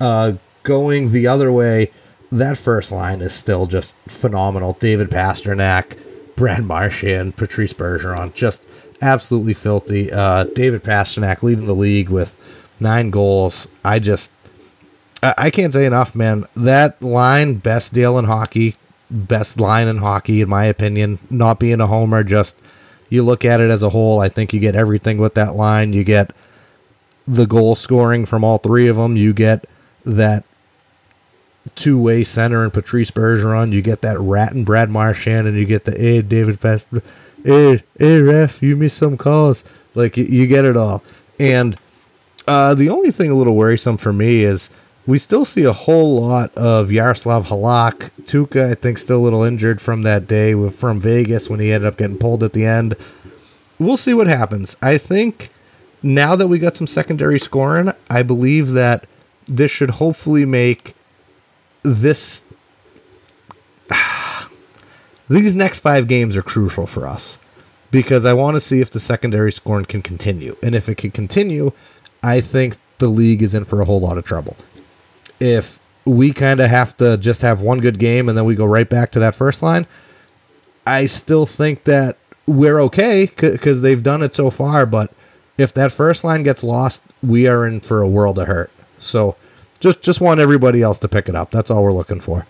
[0.00, 1.90] Uh, going the other way,
[2.30, 4.74] that first line is still just phenomenal.
[4.74, 5.98] David Pastrnak,
[6.36, 8.64] Brad Marchand, Patrice Bergeron, just
[9.00, 10.12] absolutely filthy.
[10.12, 12.36] Uh, David Pastrnak leading the league with
[12.80, 13.68] nine goals.
[13.84, 14.32] I just,
[15.22, 16.44] I can't say enough, man.
[16.54, 18.76] That line, best deal in hockey,
[19.10, 21.18] best line in hockey, in my opinion.
[21.30, 22.56] Not being a homer, just
[23.08, 24.20] you look at it as a whole.
[24.20, 25.92] I think you get everything with that line.
[25.92, 26.32] You get
[27.26, 29.16] the goal scoring from all three of them.
[29.16, 29.64] You get
[30.04, 30.44] that
[31.74, 33.72] two way center and Patrice Bergeron.
[33.72, 36.88] You get that rat and Brad Marchand, and you get the hey David Pest,
[37.44, 39.64] hey hey ref, you missed some calls.
[39.94, 41.02] Like you, you get it all.
[41.38, 41.78] And
[42.46, 44.70] uh, the only thing a little worrisome for me is
[45.06, 48.10] we still see a whole lot of Yaroslav Halak.
[48.22, 51.88] Tuukka, I think, still a little injured from that day from Vegas when he ended
[51.88, 52.94] up getting pulled at the end.
[53.78, 54.76] We'll see what happens.
[54.82, 55.50] I think
[56.02, 59.06] now that we got some secondary scoring, I believe that
[59.46, 60.94] this should hopefully make
[61.82, 62.44] this
[65.28, 67.38] these next five games are crucial for us
[67.90, 70.56] because I want to see if the secondary scoring can continue.
[70.62, 71.72] And if it can continue,
[72.22, 74.56] I think the league is in for a whole lot of trouble.
[75.40, 78.64] If we kind of have to just have one good game and then we go
[78.64, 79.86] right back to that first line,
[80.86, 84.86] I still think that we're okay because they've done it so far.
[84.86, 85.12] But
[85.58, 88.70] if that first line gets lost, we are in for a world of hurt.
[88.98, 89.36] So
[89.80, 91.50] just just want everybody else to pick it up.
[91.50, 92.46] That's all we're looking for.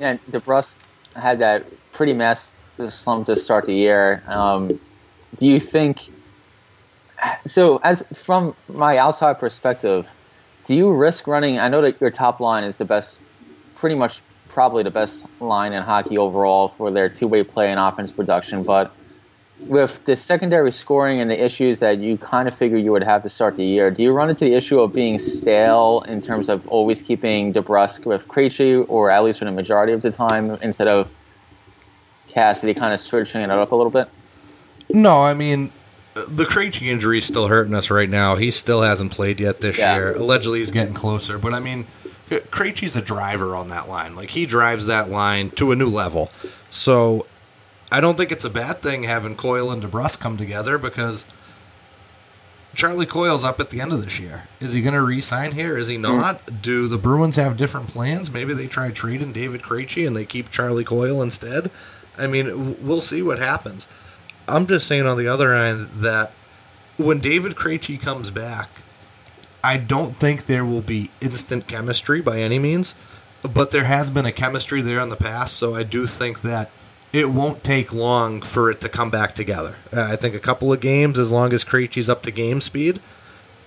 [0.00, 0.76] And DeBrusk
[1.16, 2.50] had that pretty massive
[2.90, 4.22] slump to start the year.
[4.26, 4.78] Um,
[5.38, 6.10] do you think?
[7.46, 10.12] So, as from my outside perspective,
[10.66, 11.58] do you risk running?
[11.58, 13.20] I know that your top line is the best,
[13.76, 18.12] pretty much probably the best line in hockey overall for their two-way play and offense
[18.12, 18.94] production, but
[19.60, 23.22] with the secondary scoring and the issues that you kind of figure you would have
[23.22, 26.48] to start the year, do you run into the issue of being stale in terms
[26.48, 30.50] of always keeping DeBrusk with Krejci, or at least for the majority of the time,
[30.62, 31.12] instead of
[32.28, 34.08] Cassidy kind of switching it up a little bit?
[34.90, 35.70] No, I mean,
[36.14, 38.36] the Krejci injury is still hurting us right now.
[38.36, 39.94] He still hasn't played yet this yeah.
[39.94, 40.16] year.
[40.16, 41.86] Allegedly, he's getting closer, but I mean,
[42.28, 44.16] Krejci's a driver on that line.
[44.16, 46.30] Like, he drives that line to a new level.
[46.68, 47.26] So
[47.94, 51.26] I don't think it's a bad thing having Coyle and DeBrusk come together because
[52.74, 54.48] Charlie Coyle's up at the end of this year.
[54.58, 55.78] Is he going to re-sign here?
[55.78, 56.44] Is he not?
[56.44, 56.60] Mm.
[56.60, 58.32] Do the Bruins have different plans?
[58.32, 61.70] Maybe they try trading David Krejci and they keep Charlie Coyle instead.
[62.18, 63.86] I mean, we'll see what happens.
[64.48, 66.32] I'm just saying on the other end that
[66.96, 68.70] when David Krejci comes back,
[69.62, 72.96] I don't think there will be instant chemistry by any means,
[73.44, 75.54] but there has been a chemistry there in the past.
[75.56, 76.72] So I do think that
[77.14, 79.76] it won't take long for it to come back together.
[79.92, 82.98] Uh, I think a couple of games, as long as Krejci's up to game speed,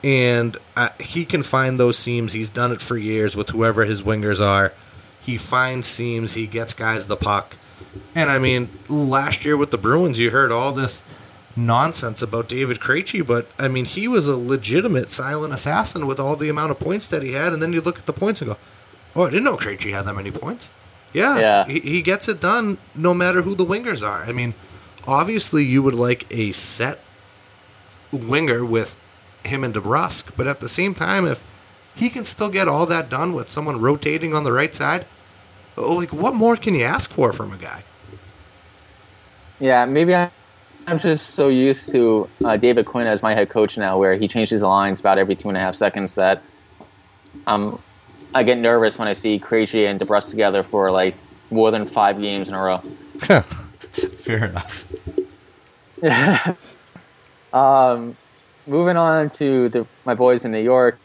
[0.03, 2.33] and uh, he can find those seams.
[2.33, 4.73] He's done it for years with whoever his wingers are.
[5.21, 6.33] He finds seams.
[6.33, 7.55] He gets guys the puck.
[8.13, 11.05] And I mean, last year with the Bruins, you heard all this
[11.55, 16.35] nonsense about David Krejci, but I mean, he was a legitimate silent assassin with all
[16.35, 17.53] the amount of points that he had.
[17.53, 18.57] And then you look at the points and go,
[19.15, 20.69] "Oh, I didn't know Krejci had that many points."
[21.17, 21.65] Yeah, yeah.
[21.65, 24.23] He, he gets it done no matter who the wingers are.
[24.23, 24.53] I mean,
[25.07, 26.99] obviously you would like a set
[28.11, 28.99] winger with
[29.43, 31.43] him and DeBrusk, but at the same time, if
[31.95, 35.05] he can still get all that done with someone rotating on the right side,
[35.75, 37.83] like what more can you ask for from a guy?
[39.59, 40.29] Yeah, maybe I,
[40.85, 44.27] am just so used to uh, David Quinn as my head coach now, where he
[44.27, 46.13] changes the lines about every two and a half seconds.
[46.13, 46.43] That
[47.47, 47.79] I'm
[48.33, 51.15] I get nervous when I see Krejci and DeBrusk together for like
[51.49, 52.77] more than five games in a row.
[53.19, 54.85] Fair enough.
[57.53, 58.15] um,
[58.67, 60.99] moving on to the, my boys in New York.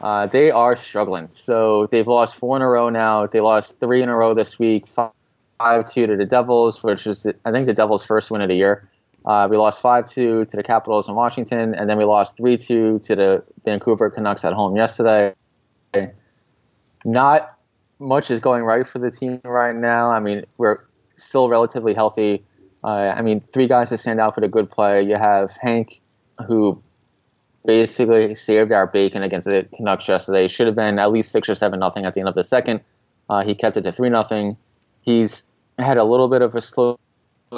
[0.00, 1.28] Uh, they are struggling.
[1.30, 3.26] So they've lost four in a row now.
[3.26, 4.86] They lost three in a row this week.
[4.88, 8.56] Five two to the Devils, which is I think the Devils' first win of the
[8.56, 8.88] year.
[9.24, 12.56] Uh, we lost five two to the Capitals in Washington, and then we lost three
[12.56, 15.34] two to the Vancouver Canucks at home yesterday.
[17.04, 17.58] Not
[17.98, 20.10] much is going right for the team right now.
[20.10, 20.84] I mean, we're
[21.16, 22.44] still relatively healthy.
[22.84, 25.02] Uh, I mean, three guys to stand out for the good play.
[25.02, 26.00] You have Hank,
[26.46, 26.82] who
[27.64, 30.48] basically saved our bacon against the Canucks yesterday.
[30.48, 32.80] Should have been at least six or seven nothing at the end of the second.
[33.28, 34.56] Uh, he kept it to three nothing.
[35.02, 35.44] He's
[35.78, 36.98] had a little bit of a slow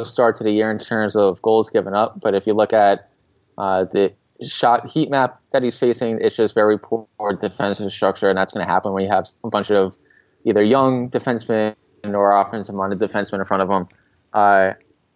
[0.04, 3.08] start to the year in terms of goals given up, but if you look at
[3.56, 4.12] uh, the
[4.46, 7.06] shot heat map that he's facing, it's just very poor
[7.40, 9.96] defensive structure, and that's going to happen when you have a bunch of
[10.44, 13.88] either young defensemen or offensive minded defensemen in front of him.
[14.32, 14.72] Uh,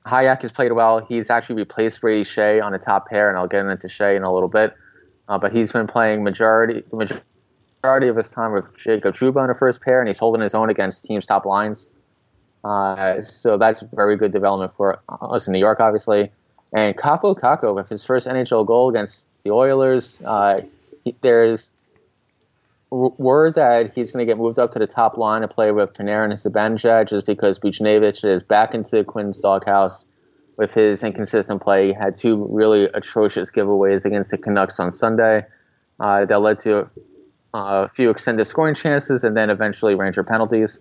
[0.07, 1.04] Hajek has played well.
[1.04, 4.22] He's actually replaced Brady Skjei on the top pair, and I'll get into Skjei in
[4.22, 4.74] a little bit.
[5.28, 9.54] Uh, but he's been playing majority majority of his time with Jacob Trouba in the
[9.54, 11.88] first pair, and he's holding his own against teams' top lines.
[12.64, 16.31] Uh, so that's very good development for us in New York, obviously.
[16.72, 20.20] And Kaapo Kakko with his first NHL goal against the Oilers.
[20.24, 20.62] Uh,
[21.04, 21.72] he, there's
[22.90, 25.92] word that he's going to get moved up to the top line to play with
[25.92, 30.07] Panarin and Zibanejad just because Buchnevich is back into Quinn's doghouse
[30.57, 31.88] with his inconsistent play.
[31.88, 35.44] He had two really atrocious giveaways against the Canucks on Sunday
[36.00, 36.88] uh, that led to
[37.54, 40.81] uh, a few extended scoring chances and then eventually Ranger penalties.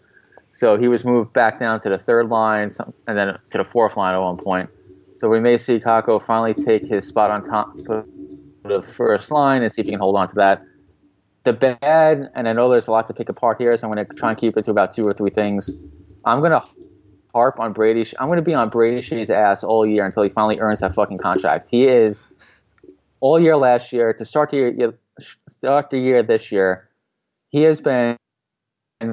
[0.52, 2.72] So he was moved back down to the third line
[3.08, 4.70] and then to the fourth line at one point.
[5.20, 8.06] So we may see Kakko finally take his spot on top of
[8.64, 10.62] the first line and see if he can hold on to that
[11.48, 14.06] the bad, and I know there's a lot to pick apart here, so I'm going
[14.06, 15.74] to try and keep it to about two or three things.
[16.26, 16.62] I'm going to
[17.34, 18.06] harp on Brady.
[18.20, 20.94] I'm going to be on Brady Skjei's ass all year until he finally earns that
[20.94, 21.70] fucking contract.
[21.72, 22.28] He is
[23.22, 24.94] all year last year to start the year,
[25.48, 26.90] start the year this year.
[27.50, 28.18] He has been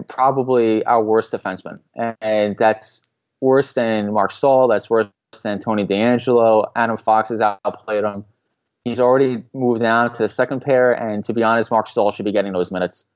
[0.08, 1.78] probably our worst defenseman,
[2.20, 3.02] and that's
[3.40, 4.66] worse than Mark Staal.
[4.66, 5.06] That's worse
[5.42, 6.70] than Tony DeAngelo.
[6.76, 8.24] Adam Fox has outplayed him.
[8.84, 12.24] He's already moved down to the second pair, and to be honest, Mark Staal should
[12.24, 13.06] be getting those minutes.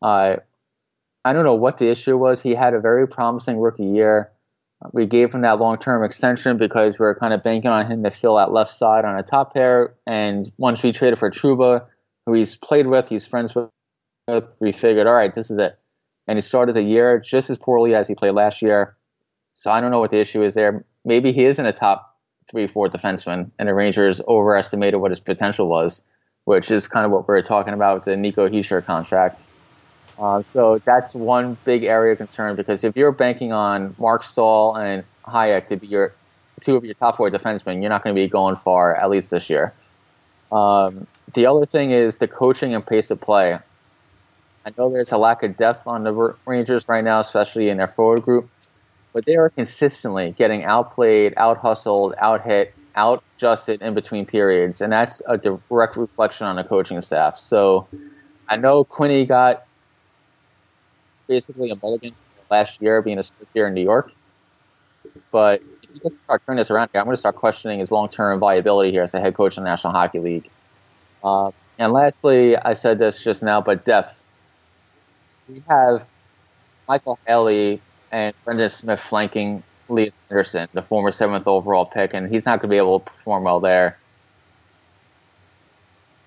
[0.00, 0.36] Uh,
[1.24, 2.40] I don't know what the issue was.
[2.40, 4.30] He had a very promising rookie year.
[4.92, 8.04] We gave him that long term extension because we are kind of banking on him
[8.04, 9.94] to fill that left side on a top pair.
[10.06, 11.86] And once we traded for Trouba,
[12.26, 15.78] who he's played with, he's friends with, we figured, all right, this is it.
[16.28, 18.96] And he started the year just as poorly as he played last year.
[19.54, 20.84] So I don't know what the issue is there.
[21.06, 22.16] Maybe he isn't a top
[22.50, 26.02] three, four defenseman, and the Rangers overestimated what his potential was,
[26.44, 29.40] which is kind of what we are talking about with the Nico Hischier contract.
[30.18, 34.74] Uh, so that's one big area of concern because if you're banking on Mark Staal
[34.76, 36.12] and Hajek to be your
[36.60, 39.30] two of your top four defensemen, you're not going to be going far, at least
[39.30, 39.72] this year.
[40.50, 43.58] Um, the other thing is the coaching and pace of play.
[44.64, 47.88] I know there's a lack of depth on the Rangers right now, especially in their
[47.88, 48.48] forward group
[49.16, 54.82] but they are consistently getting outplayed, out hustled, out hit, out adjusted in between periods,
[54.82, 57.38] and that's a direct reflection on the coaching staff.
[57.38, 57.88] So
[58.46, 59.64] I know Quinny got
[61.28, 62.14] basically a mulligan
[62.50, 64.12] last year, being a first year in New York,
[65.30, 68.10] but if you just start turning this around I'm going to start questioning his long
[68.10, 70.50] term viability here as a head coach in the National Hockey League.
[71.24, 74.34] Uh, and lastly, I said this just now, but depth.
[75.48, 76.04] We have
[76.86, 77.80] Michael Haley
[78.16, 82.70] and Brendan Smith flanking Lias Andersson, the former seventh overall pick, and he's not going
[82.70, 83.98] to be able to perform well there.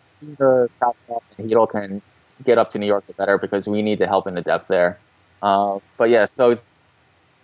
[0.05, 2.01] Seaver, and Chytil can
[2.45, 4.99] get up to New York better because we need the help in the depth there.
[5.41, 6.59] Uh, but yeah, so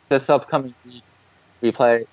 [0.10, 1.04] this upcoming week,
[1.62, 2.06] we play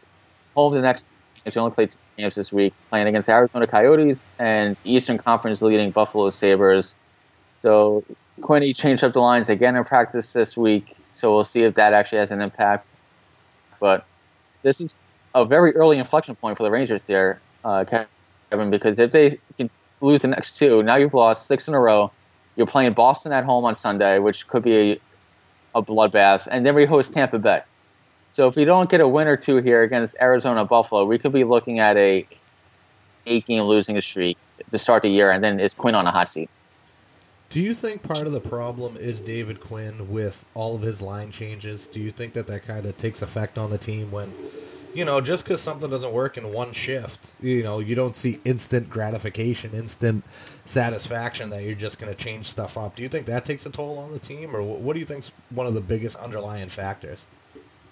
[0.54, 1.12] home the next.
[1.44, 5.90] We only play two games this week, playing against Arizona Coyotes and Eastern Conference leading
[5.90, 6.96] Buffalo Sabres.
[7.58, 8.04] So
[8.40, 10.96] Quinny changed up the lines again in practice this week.
[11.12, 12.86] So we'll see if that actually has an impact.
[13.80, 14.06] But
[14.62, 14.94] this is
[15.34, 17.84] a very early inflection point for the Rangers here, uh,
[18.50, 19.38] Kevin, because if they
[20.00, 22.10] lose the next two, now you've lost six in a row.
[22.56, 25.00] You're playing Boston at home on Sunday, which could be a,
[25.76, 27.62] a bloodbath, and then we host Tampa Bay.
[28.30, 31.32] So if we don't get a win or two here against Arizona Buffalo, we could
[31.32, 32.26] be looking at a
[33.26, 34.36] eight game losing streak
[34.70, 36.50] to start the year, and then is Quinn on a hot seat.
[37.52, 41.30] Do you think part of the problem is David Quinn with all of his line
[41.30, 41.86] changes?
[41.86, 44.32] Do you think that that kind of takes effect on the team when,
[44.94, 48.40] you know, just because something doesn't work in one shift, you know, you don't see
[48.46, 50.24] instant gratification, instant
[50.64, 52.96] satisfaction that you're just going to change stuff up?
[52.96, 55.30] Do you think that takes a toll on the team, or what do you think's
[55.50, 57.26] one of the biggest underlying factors?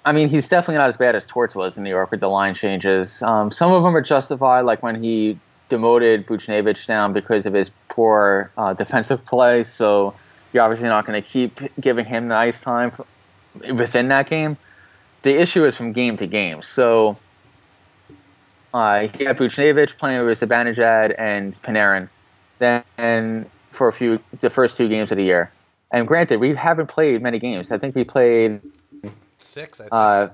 [0.07, 2.29] I mean, he's definitely not as bad as Torts was in New York with the
[2.29, 3.21] line changes.
[3.21, 5.39] Um, some of them are justified, like when he
[5.71, 9.65] demoted Buchnevich down because of his poor uh, defensive play.
[9.65, 10.15] So
[10.53, 12.93] you're obviously not going to keep giving him the ice time
[13.75, 14.57] within that game.
[15.23, 16.63] The issue is from game to game.
[16.63, 17.17] So
[18.75, 22.09] uh, he had Buchnevich playing with Zibanejad and Panarin.
[22.59, 25.51] Then for a few, the first two games of the year.
[25.93, 27.73] And granted, we haven't played many games.
[27.73, 28.61] I think we played
[29.39, 29.81] six.
[29.81, 30.29] Uh,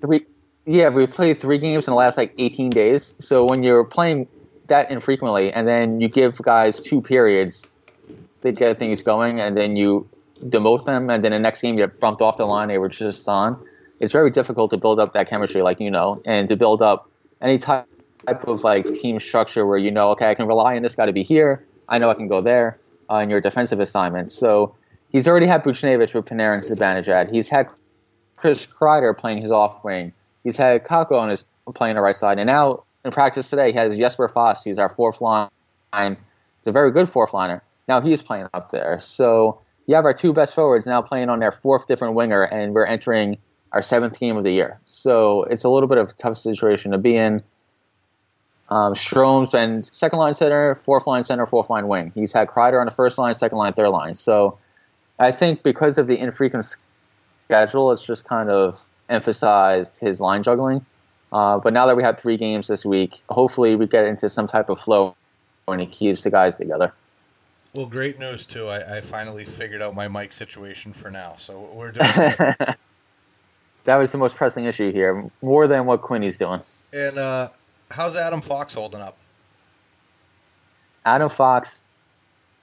[0.00, 0.24] three.
[0.64, 3.14] Yeah, we played three games in the last like 18 days.
[3.18, 4.28] So when you're playing
[4.72, 7.70] that infrequently, and then you give guys two periods
[8.42, 10.08] to get things going, and then you
[10.44, 12.88] demote them, and then the next game you get bumped off the line they were
[12.88, 13.62] just on.
[14.00, 17.08] It's very difficult to build up that chemistry, like you know, and to build up
[17.40, 17.86] any type
[18.26, 21.12] of like team structure where you know, okay, I can rely on this guy to
[21.12, 21.64] be here.
[21.88, 22.78] I know I can go there
[23.10, 24.32] uh, in your defensive assignments.
[24.32, 24.74] So
[25.10, 27.30] he's already had Buchnevich with Panarin and Zibanejad.
[27.30, 27.68] He's had
[28.36, 30.12] Chris Kreider playing his off wing
[30.44, 31.44] he's had Kakko on his
[31.74, 34.88] playing the right side, and now in practice today he has Jesper Fast, who's our
[34.88, 35.48] fourth line.
[35.92, 37.62] He's a very good fourth liner.
[37.88, 39.00] Now he's playing up there.
[39.00, 42.72] So you have our two best forwards now playing on their fourth different winger, and
[42.74, 43.38] we're entering
[43.72, 44.78] our seventh game of the year.
[44.86, 47.42] So it's a little bit of a tough situation to be in.
[48.68, 52.12] Um, Strome's been second line center, fourth line center, fourth line wing.
[52.14, 54.14] He's had Kreider on the first line, second line, third line.
[54.14, 54.56] So
[55.18, 56.74] I think because of the infrequent
[57.44, 58.80] schedule, it's just kind of
[59.10, 60.86] emphasized his line juggling.
[61.32, 64.46] Uh, but now that we have three games this week, hopefully we get into some
[64.46, 65.16] type of flow
[65.64, 66.92] when he keeps the guys together.
[67.74, 68.68] Well, great news too.
[68.68, 72.06] I, I finally figured out my mic situation for now, so we're doing.
[73.84, 76.60] that was the most pressing issue here, more than what Quinny's doing.
[76.92, 77.48] And uh,
[77.90, 79.16] how's Adam Fox holding up?
[81.06, 81.88] Adam Fox,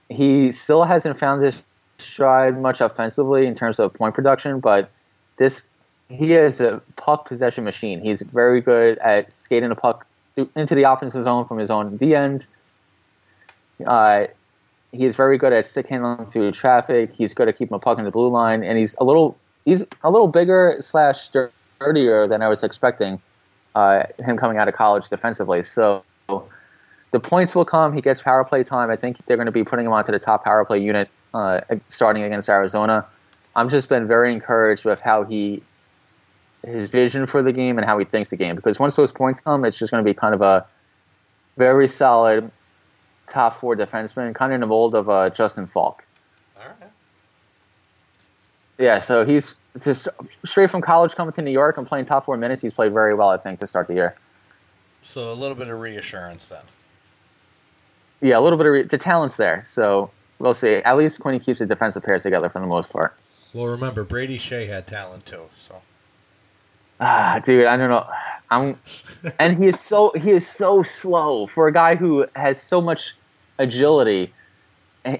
[0.10, 1.56] he still hasn't found his
[1.98, 4.92] stride much offensively in terms of point production, but
[5.38, 5.64] this
[6.10, 8.01] he is a puck possession machine.
[8.01, 10.05] He's very good at skating the puck
[10.55, 12.47] into the offensive zone from his own D end.
[13.86, 14.26] Uh,
[14.91, 17.14] he is very good at stick handling through traffic.
[17.14, 19.84] He's good at keeping a puck in the blue line, and he's a little he's
[20.03, 23.22] a little bigger slash sturdier than I was expecting.
[23.76, 26.03] Uh, him coming out of college defensively, so
[27.12, 27.93] the points will come.
[27.93, 28.89] He gets power play time.
[28.89, 31.62] I think they're going to be putting him onto the top power play unit uh,
[31.89, 33.05] starting against Arizona.
[33.55, 35.62] I've just been very encouraged with how he
[36.66, 38.55] his vision for the game and how he thinks the game.
[38.55, 40.66] Because once those points come, it's just going to be kind of a
[41.57, 42.51] very solid
[43.28, 46.05] top four defenseman, kind of in the mold of uh, Justin Faulk.
[46.57, 46.91] All right.
[48.78, 50.07] Yeah, so he's just
[50.45, 52.62] straight from college coming to New York and playing top four minutes.
[52.62, 54.16] He's played very well, I think, to start the year.
[55.01, 56.64] So a little bit of reassurance then.
[58.22, 59.66] Yeah, a little bit of re- the talent's there.
[59.70, 60.76] So we'll see.
[60.76, 63.14] At least Quinny keeps the defensive pairs together for the most part.
[63.53, 65.82] Well, remember Brady Skjei had talent too, so.
[67.00, 68.06] Ah, dude, I don't know.
[68.52, 68.78] I'm,
[69.39, 73.16] and he is so he is so slow for a guy who has so much
[73.58, 74.34] agility.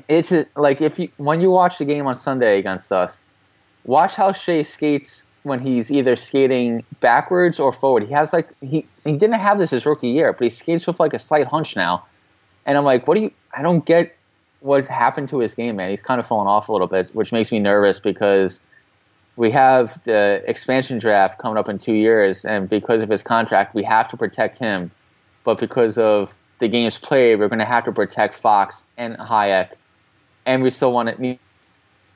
[0.08, 3.22] It's like if you when you watch the game on Sunday against us,
[3.86, 8.04] watch how Skjei skates when he's either skating backwards or forward.
[8.04, 11.00] He has like he he didn't have this his rookie year, but he skates with
[11.00, 12.06] like a slight hunch now.
[12.66, 13.32] And I'm like, what do you?
[13.56, 14.16] I don't get
[14.62, 15.90] what happened to his game, man.
[15.90, 18.62] He's kind of fallen off a little bit, which makes me nervous because
[19.40, 23.74] we have the expansion draft coming up in two years, and because of his contract,
[23.74, 24.92] we have to protect him.
[25.46, 29.70] But because of the games played, we're going to have to protect Fox and Hajek,
[30.46, 31.40] and we still want to need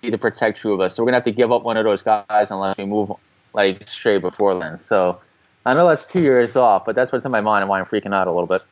[0.03, 0.91] to protect Trouba.
[0.91, 3.09] So we're going to have to give up one of those guys unless we move
[3.53, 4.77] like straight before then.
[4.77, 5.13] So
[5.65, 7.85] I know that's two years off, but that's what's in my mind and why I'm
[7.85, 8.65] freaking out a little bit.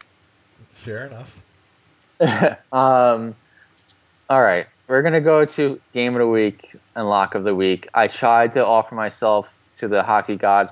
[0.72, 1.42] Fair enough.
[2.74, 3.34] um,
[4.30, 7.88] all right we're gonna go to game of the week and lock of the week.
[7.94, 10.72] I tried to offer myself to the hockey gods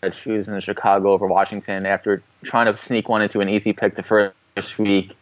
[0.00, 4.02] by choosing Chicago over Washington after trying to sneak one into an easy pick the
[4.02, 5.12] first week.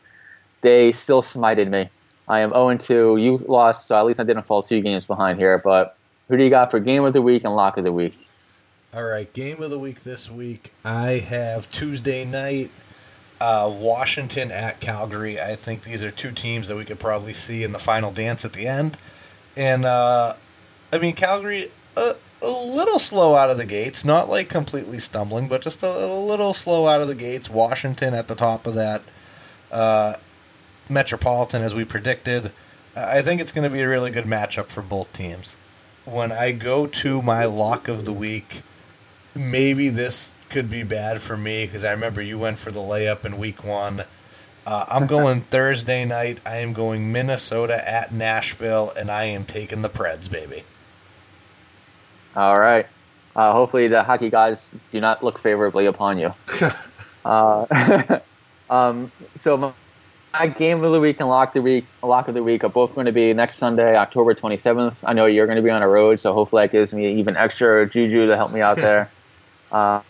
[0.60, 1.88] They still smited me.
[2.28, 3.16] I am 0 2.
[3.16, 5.60] You lost, so at least I didn't fall two games behind here.
[5.64, 5.96] But
[6.28, 8.16] who do you got for game of the week and lock of the week?
[8.92, 10.72] All right, game of the week this week.
[10.84, 12.70] I have Tuesday night
[13.40, 15.40] uh, Washington at Calgary.
[15.40, 18.44] I think these are two teams that we could probably see in the final dance
[18.44, 18.96] at the end.
[19.60, 20.36] And uh,
[20.90, 25.48] I mean, Calgary a, a, little slow out of the gates, not like completely stumbling,
[25.48, 27.50] but just a, a little slow out of the gates.
[27.50, 29.02] Washington at the top of that
[29.70, 30.14] uh,
[30.88, 32.52] Metropolitan, as we predicted.
[32.96, 35.58] I think it's going to be a really good matchup for both teams.
[36.06, 38.62] When I go to my lock of the week,
[39.34, 43.26] maybe this could be bad for me because I remember you went for the layup
[43.26, 44.04] in week one.
[44.66, 46.38] Uh, I'm going Thursday night.
[46.44, 50.62] I am going Minnesota at Nashville, and I am taking the Preds, baby.
[52.36, 52.86] All right.
[53.34, 56.34] Uh, hopefully, the hockey guys do not look favorably upon you.
[57.24, 58.18] uh,
[58.70, 59.74] um, so,
[60.32, 62.68] my game of the week and lock of the week, lock of the week are
[62.68, 65.02] both going to be next Sunday, October 27th.
[65.06, 67.36] I know you're going to be on a road, so hopefully that gives me even
[67.36, 69.10] extra juju to help me out there.
[69.72, 70.02] Uh,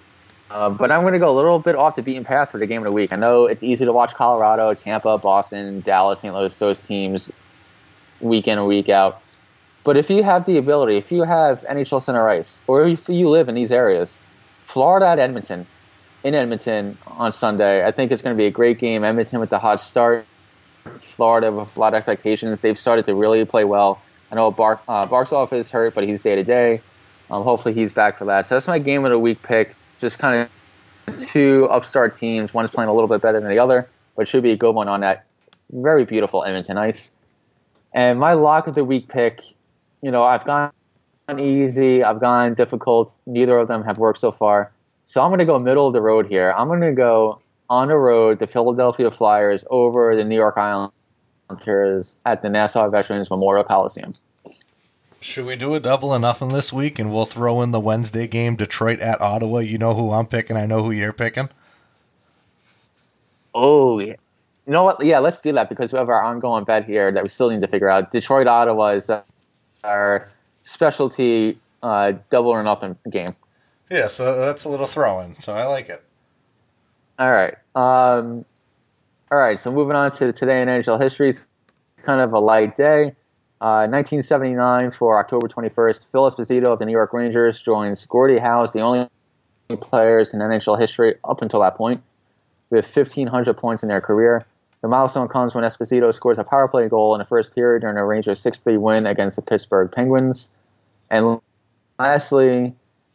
[0.51, 2.67] uh, but I'm going to go a little bit off the beaten path for the
[2.67, 3.13] game of the week.
[3.13, 6.35] I know it's easy to watch Colorado, Tampa, Boston, Dallas, St.
[6.35, 7.31] Louis, those teams
[8.21, 9.23] week in and week out.
[9.85, 13.31] But if you have the ability, if you have NHL Center Ice, or if you
[13.31, 14.19] live in these areas,
[14.65, 15.67] Florida at Edmonton,
[16.25, 19.05] in Edmonton on Sunday, I think it's going to be a great game.
[19.05, 20.27] Edmonton with the hot start,
[21.01, 22.61] Florida with a lot of expectations.
[22.61, 24.03] They've started to really play well.
[24.31, 26.83] I know Bar- uh, Barkov is hurt, but he's day to day.
[27.31, 28.49] Hopefully he's back for that.
[28.49, 30.49] So that's my game of the week pick just kind
[31.07, 32.55] of two upstart teams.
[32.55, 34.75] One is playing a little bit better than the other, but should be a good
[34.75, 35.27] one on that
[35.73, 37.13] very beautiful Edmonton ice.
[37.93, 39.43] And my lock of the week pick,
[40.03, 40.73] you know, I've gone
[41.39, 43.15] easy, I've gone difficult.
[43.27, 44.73] Neither of them have worked so far.
[45.05, 46.55] So I'm going to go middle of the road here.
[46.57, 52.19] I'm going to go on the road to Philadelphia Flyers over the New York Islanders
[52.27, 54.15] at the Nassau Veterans Memorial Coliseum.
[55.23, 58.27] Should we do a double or nothing this week and we'll throw in the Wednesday
[58.27, 59.59] game, Detroit at Ottawa?
[59.59, 61.51] You know who I'm picking, I know who you're picking.
[63.55, 64.15] Oh, yeah.
[64.67, 65.05] You know what?
[65.05, 67.61] Yeah, let's do that because we have our ongoing bet here that we still need
[67.61, 68.11] to figure out.
[68.13, 69.11] Detroit Ottawa is
[69.85, 70.31] our
[70.63, 73.35] specialty uh, double or nothing game.
[73.91, 75.39] Yeah, so that's a little throw in.
[75.39, 76.03] So I like it.
[77.19, 77.55] All right.
[77.75, 78.45] Um,
[79.31, 79.59] all right.
[79.61, 81.47] So moving on to today in NHL history, it's
[82.03, 83.15] kind of a light day.
[83.61, 88.65] Uh, 1979 for October 21st, Phil Esposito of the New York Rangers joins Gordie Howe,
[88.65, 89.07] the only
[89.77, 92.03] players in NHL history up until that point,
[92.71, 94.47] with 1,500 points in their career.
[94.81, 97.99] The milestone comes when Esposito scores a power play goal in the first period during
[97.99, 100.49] a Rangers 6 3 win against the Pittsburgh Penguins.
[101.11, 101.39] And
[101.99, 102.75] lastly,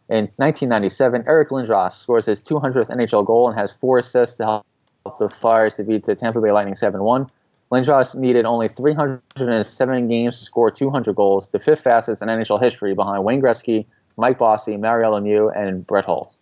[0.10, 5.18] in 1997, Eric Lindros scores his 200th NHL goal and has four assists to help
[5.18, 7.32] the Flyers to beat the Tampa Bay Lightning 7 1.
[7.72, 12.94] Lindros needed only 307 games to score 200 goals, the fifth fastest in NHL history
[12.94, 13.86] behind Wayne Gretzky,
[14.18, 16.34] Mike Bossy, Mario Lemieux, and Brett Hull.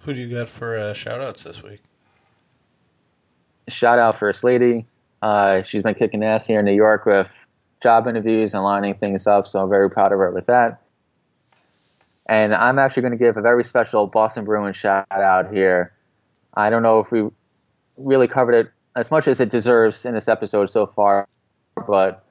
[0.00, 1.80] Who do you got for uh, shout outs this week?
[3.68, 4.86] Shout out First Lady.
[5.22, 7.28] Uh, she's been kicking ass here in New York with
[7.82, 10.82] job interviews and lining things up, so I'm very proud of her with that.
[12.26, 15.92] And I'm actually going to give a very special Boston Bruins shout out here.
[16.54, 17.28] I don't know if we
[17.96, 21.28] really covered it as much as it deserves in this episode so far,
[21.86, 22.24] but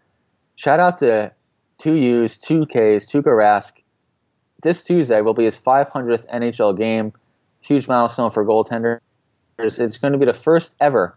[0.55, 1.31] shout out to
[1.77, 3.71] two U's, two K's, Tuukka Rask.
[4.63, 7.13] This Tuesday will be his 500th NHL game.
[7.61, 8.99] Huge milestone for goaltenders.
[9.59, 11.13] It's going to be the first ever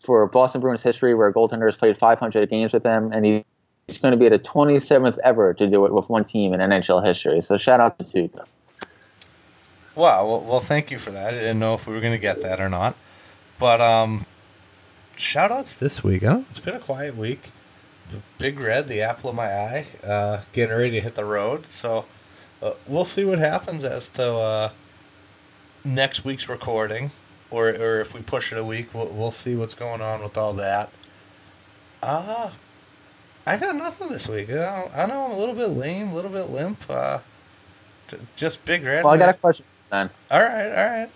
[0.00, 3.98] for Boston Bruins history where a goaltender has played 500 games with them, and he's
[3.98, 7.40] going to be the 27th ever to do it with one team in NHL history.
[7.42, 8.44] So shout out to Tuukka.
[9.94, 10.26] Wow.
[10.26, 11.34] Well, well, thank you for that.
[11.34, 12.96] I didn't know if we were going to get that or not.
[13.58, 14.26] But um,
[15.16, 16.22] shout outs this week.
[16.22, 16.42] Huh?
[16.50, 17.50] It's been a quiet week.
[18.38, 21.66] Big Red, the apple of my eye, uh, getting ready to hit the road.
[21.66, 22.04] So
[22.62, 24.70] uh, we'll see what happens as to uh,
[25.84, 27.10] next week's recording.
[27.50, 30.36] Or, or if we push it a week, we'll, we'll see what's going on with
[30.36, 30.90] all that.
[32.02, 32.50] Uh,
[33.46, 34.50] I got nothing this week.
[34.50, 36.82] I know, I know I'm a little bit lame, a little bit limp.
[36.88, 37.18] Uh,
[38.08, 39.04] t- just big red.
[39.04, 40.10] Well, I got a question, man.
[40.30, 41.10] All right, all right.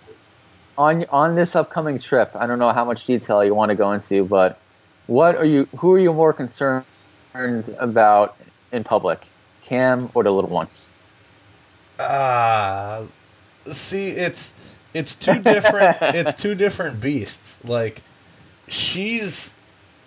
[0.79, 3.91] On on this upcoming trip, I don't know how much detail you want to go
[3.91, 4.61] into, but
[5.07, 5.67] what are you?
[5.77, 6.85] Who are you more concerned
[7.77, 8.37] about
[8.71, 9.27] in public,
[9.61, 10.69] Cam or the little one?
[11.99, 13.05] Uh,
[13.65, 14.53] see, it's
[14.93, 15.97] it's two different.
[16.01, 17.59] it's two different beasts.
[17.65, 18.01] Like
[18.69, 19.55] she's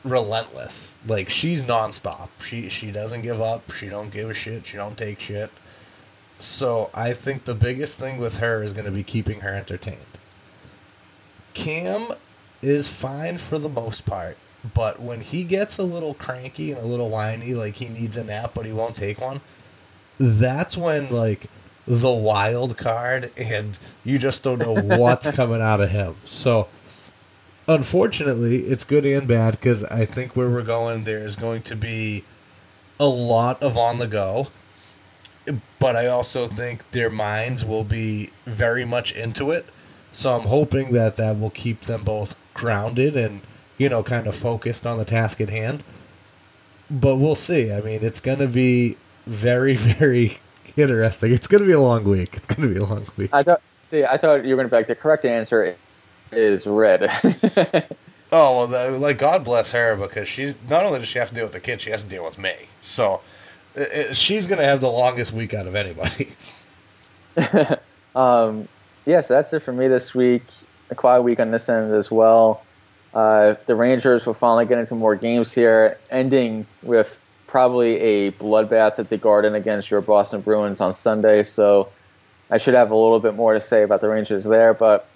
[0.05, 0.99] relentless.
[1.07, 2.29] Like she's nonstop.
[2.43, 3.71] She she doesn't give up.
[3.73, 4.67] She don't give a shit.
[4.67, 5.51] She don't take shit.
[6.39, 10.12] So I think the biggest thing with her is going to be keeping her entertained.
[11.55, 12.09] Cam
[12.61, 14.37] is fine for the most part,
[14.75, 18.25] but when he gets a little cranky and a little whiny, like he needs a
[18.25, 19.41] nap but he won't take one,
[20.19, 21.49] that's when like
[21.87, 26.17] the wild card and you just don't know what's coming out of him.
[26.25, 26.69] So
[27.67, 31.77] unfortunately, it's good and bad because I think where we're going there is going to
[31.77, 32.25] be
[33.01, 34.49] a lot of on the go.
[35.81, 39.67] But I also think their minds will be very much into it.
[40.13, 43.41] So I'm hoping that that will keep them both grounded and,
[43.79, 45.83] you know, kind of focused on the task at hand.
[46.91, 47.73] But we'll see.
[47.73, 48.97] I mean, it's going to be
[49.27, 50.39] very, very
[50.77, 51.33] interesting.
[51.33, 52.37] It's going to be a long week.
[52.37, 53.31] It's going to be a long week.
[53.33, 55.75] I thought, see, I thought you were going to back the correct answer
[56.31, 57.03] is red.
[58.33, 61.35] oh well, the, like God bless her because she's not only does she have to
[61.35, 62.55] deal with the kid, she has to deal with me.
[62.81, 63.21] So
[63.75, 66.33] it, she's gonna have the longest week out of anybody.
[68.15, 68.69] um,
[69.07, 70.43] yeah, so that's it for me this week.
[70.91, 72.63] A quiet week on this end as well.
[73.15, 78.99] Uh, the Rangers will finally get into more games here, ending with probably a bloodbath
[78.99, 81.43] at the Garden against your Boston Bruins on Sunday.
[81.43, 81.93] So
[82.51, 85.07] I should have a little bit more to say about the Rangers there, but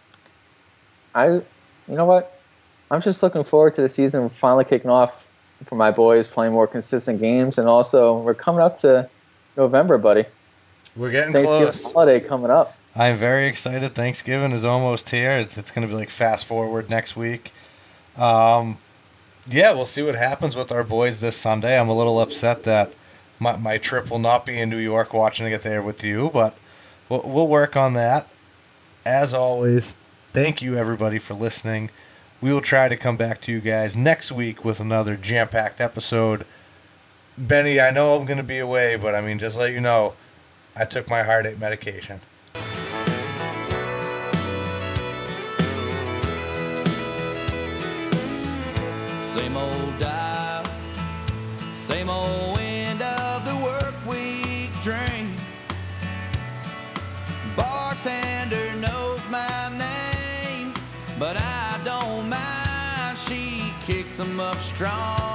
[1.14, 1.44] I, you
[1.88, 2.38] know what?
[2.90, 5.26] I'm just looking forward to the season finally kicking off
[5.64, 9.08] for my boys, playing more consistent games, and also we're coming up to
[9.56, 10.24] November, buddy.
[10.94, 11.92] We're getting close.
[11.92, 12.75] Holiday coming up.
[12.96, 13.94] I'm very excited.
[13.94, 15.32] Thanksgiving is almost here.
[15.32, 17.52] It's, it's going to be like fast forward next week.
[18.16, 18.78] Um,
[19.46, 21.78] yeah, we'll see what happens with our boys this Sunday.
[21.78, 22.94] I'm a little upset that
[23.38, 26.56] my, my trip will not be in New York watching it there with you, but
[27.08, 28.28] we'll, we'll work on that.
[29.04, 29.96] As always,
[30.36, 31.88] Thank you, everybody, for listening.
[32.42, 35.80] We will try to come back to you guys next week with another jam packed
[35.80, 36.44] episode.
[37.38, 40.12] Benny, I know I'm going to be away, but I mean, just let you know,
[40.76, 42.20] I took my heartache medication.
[64.76, 65.25] Strong.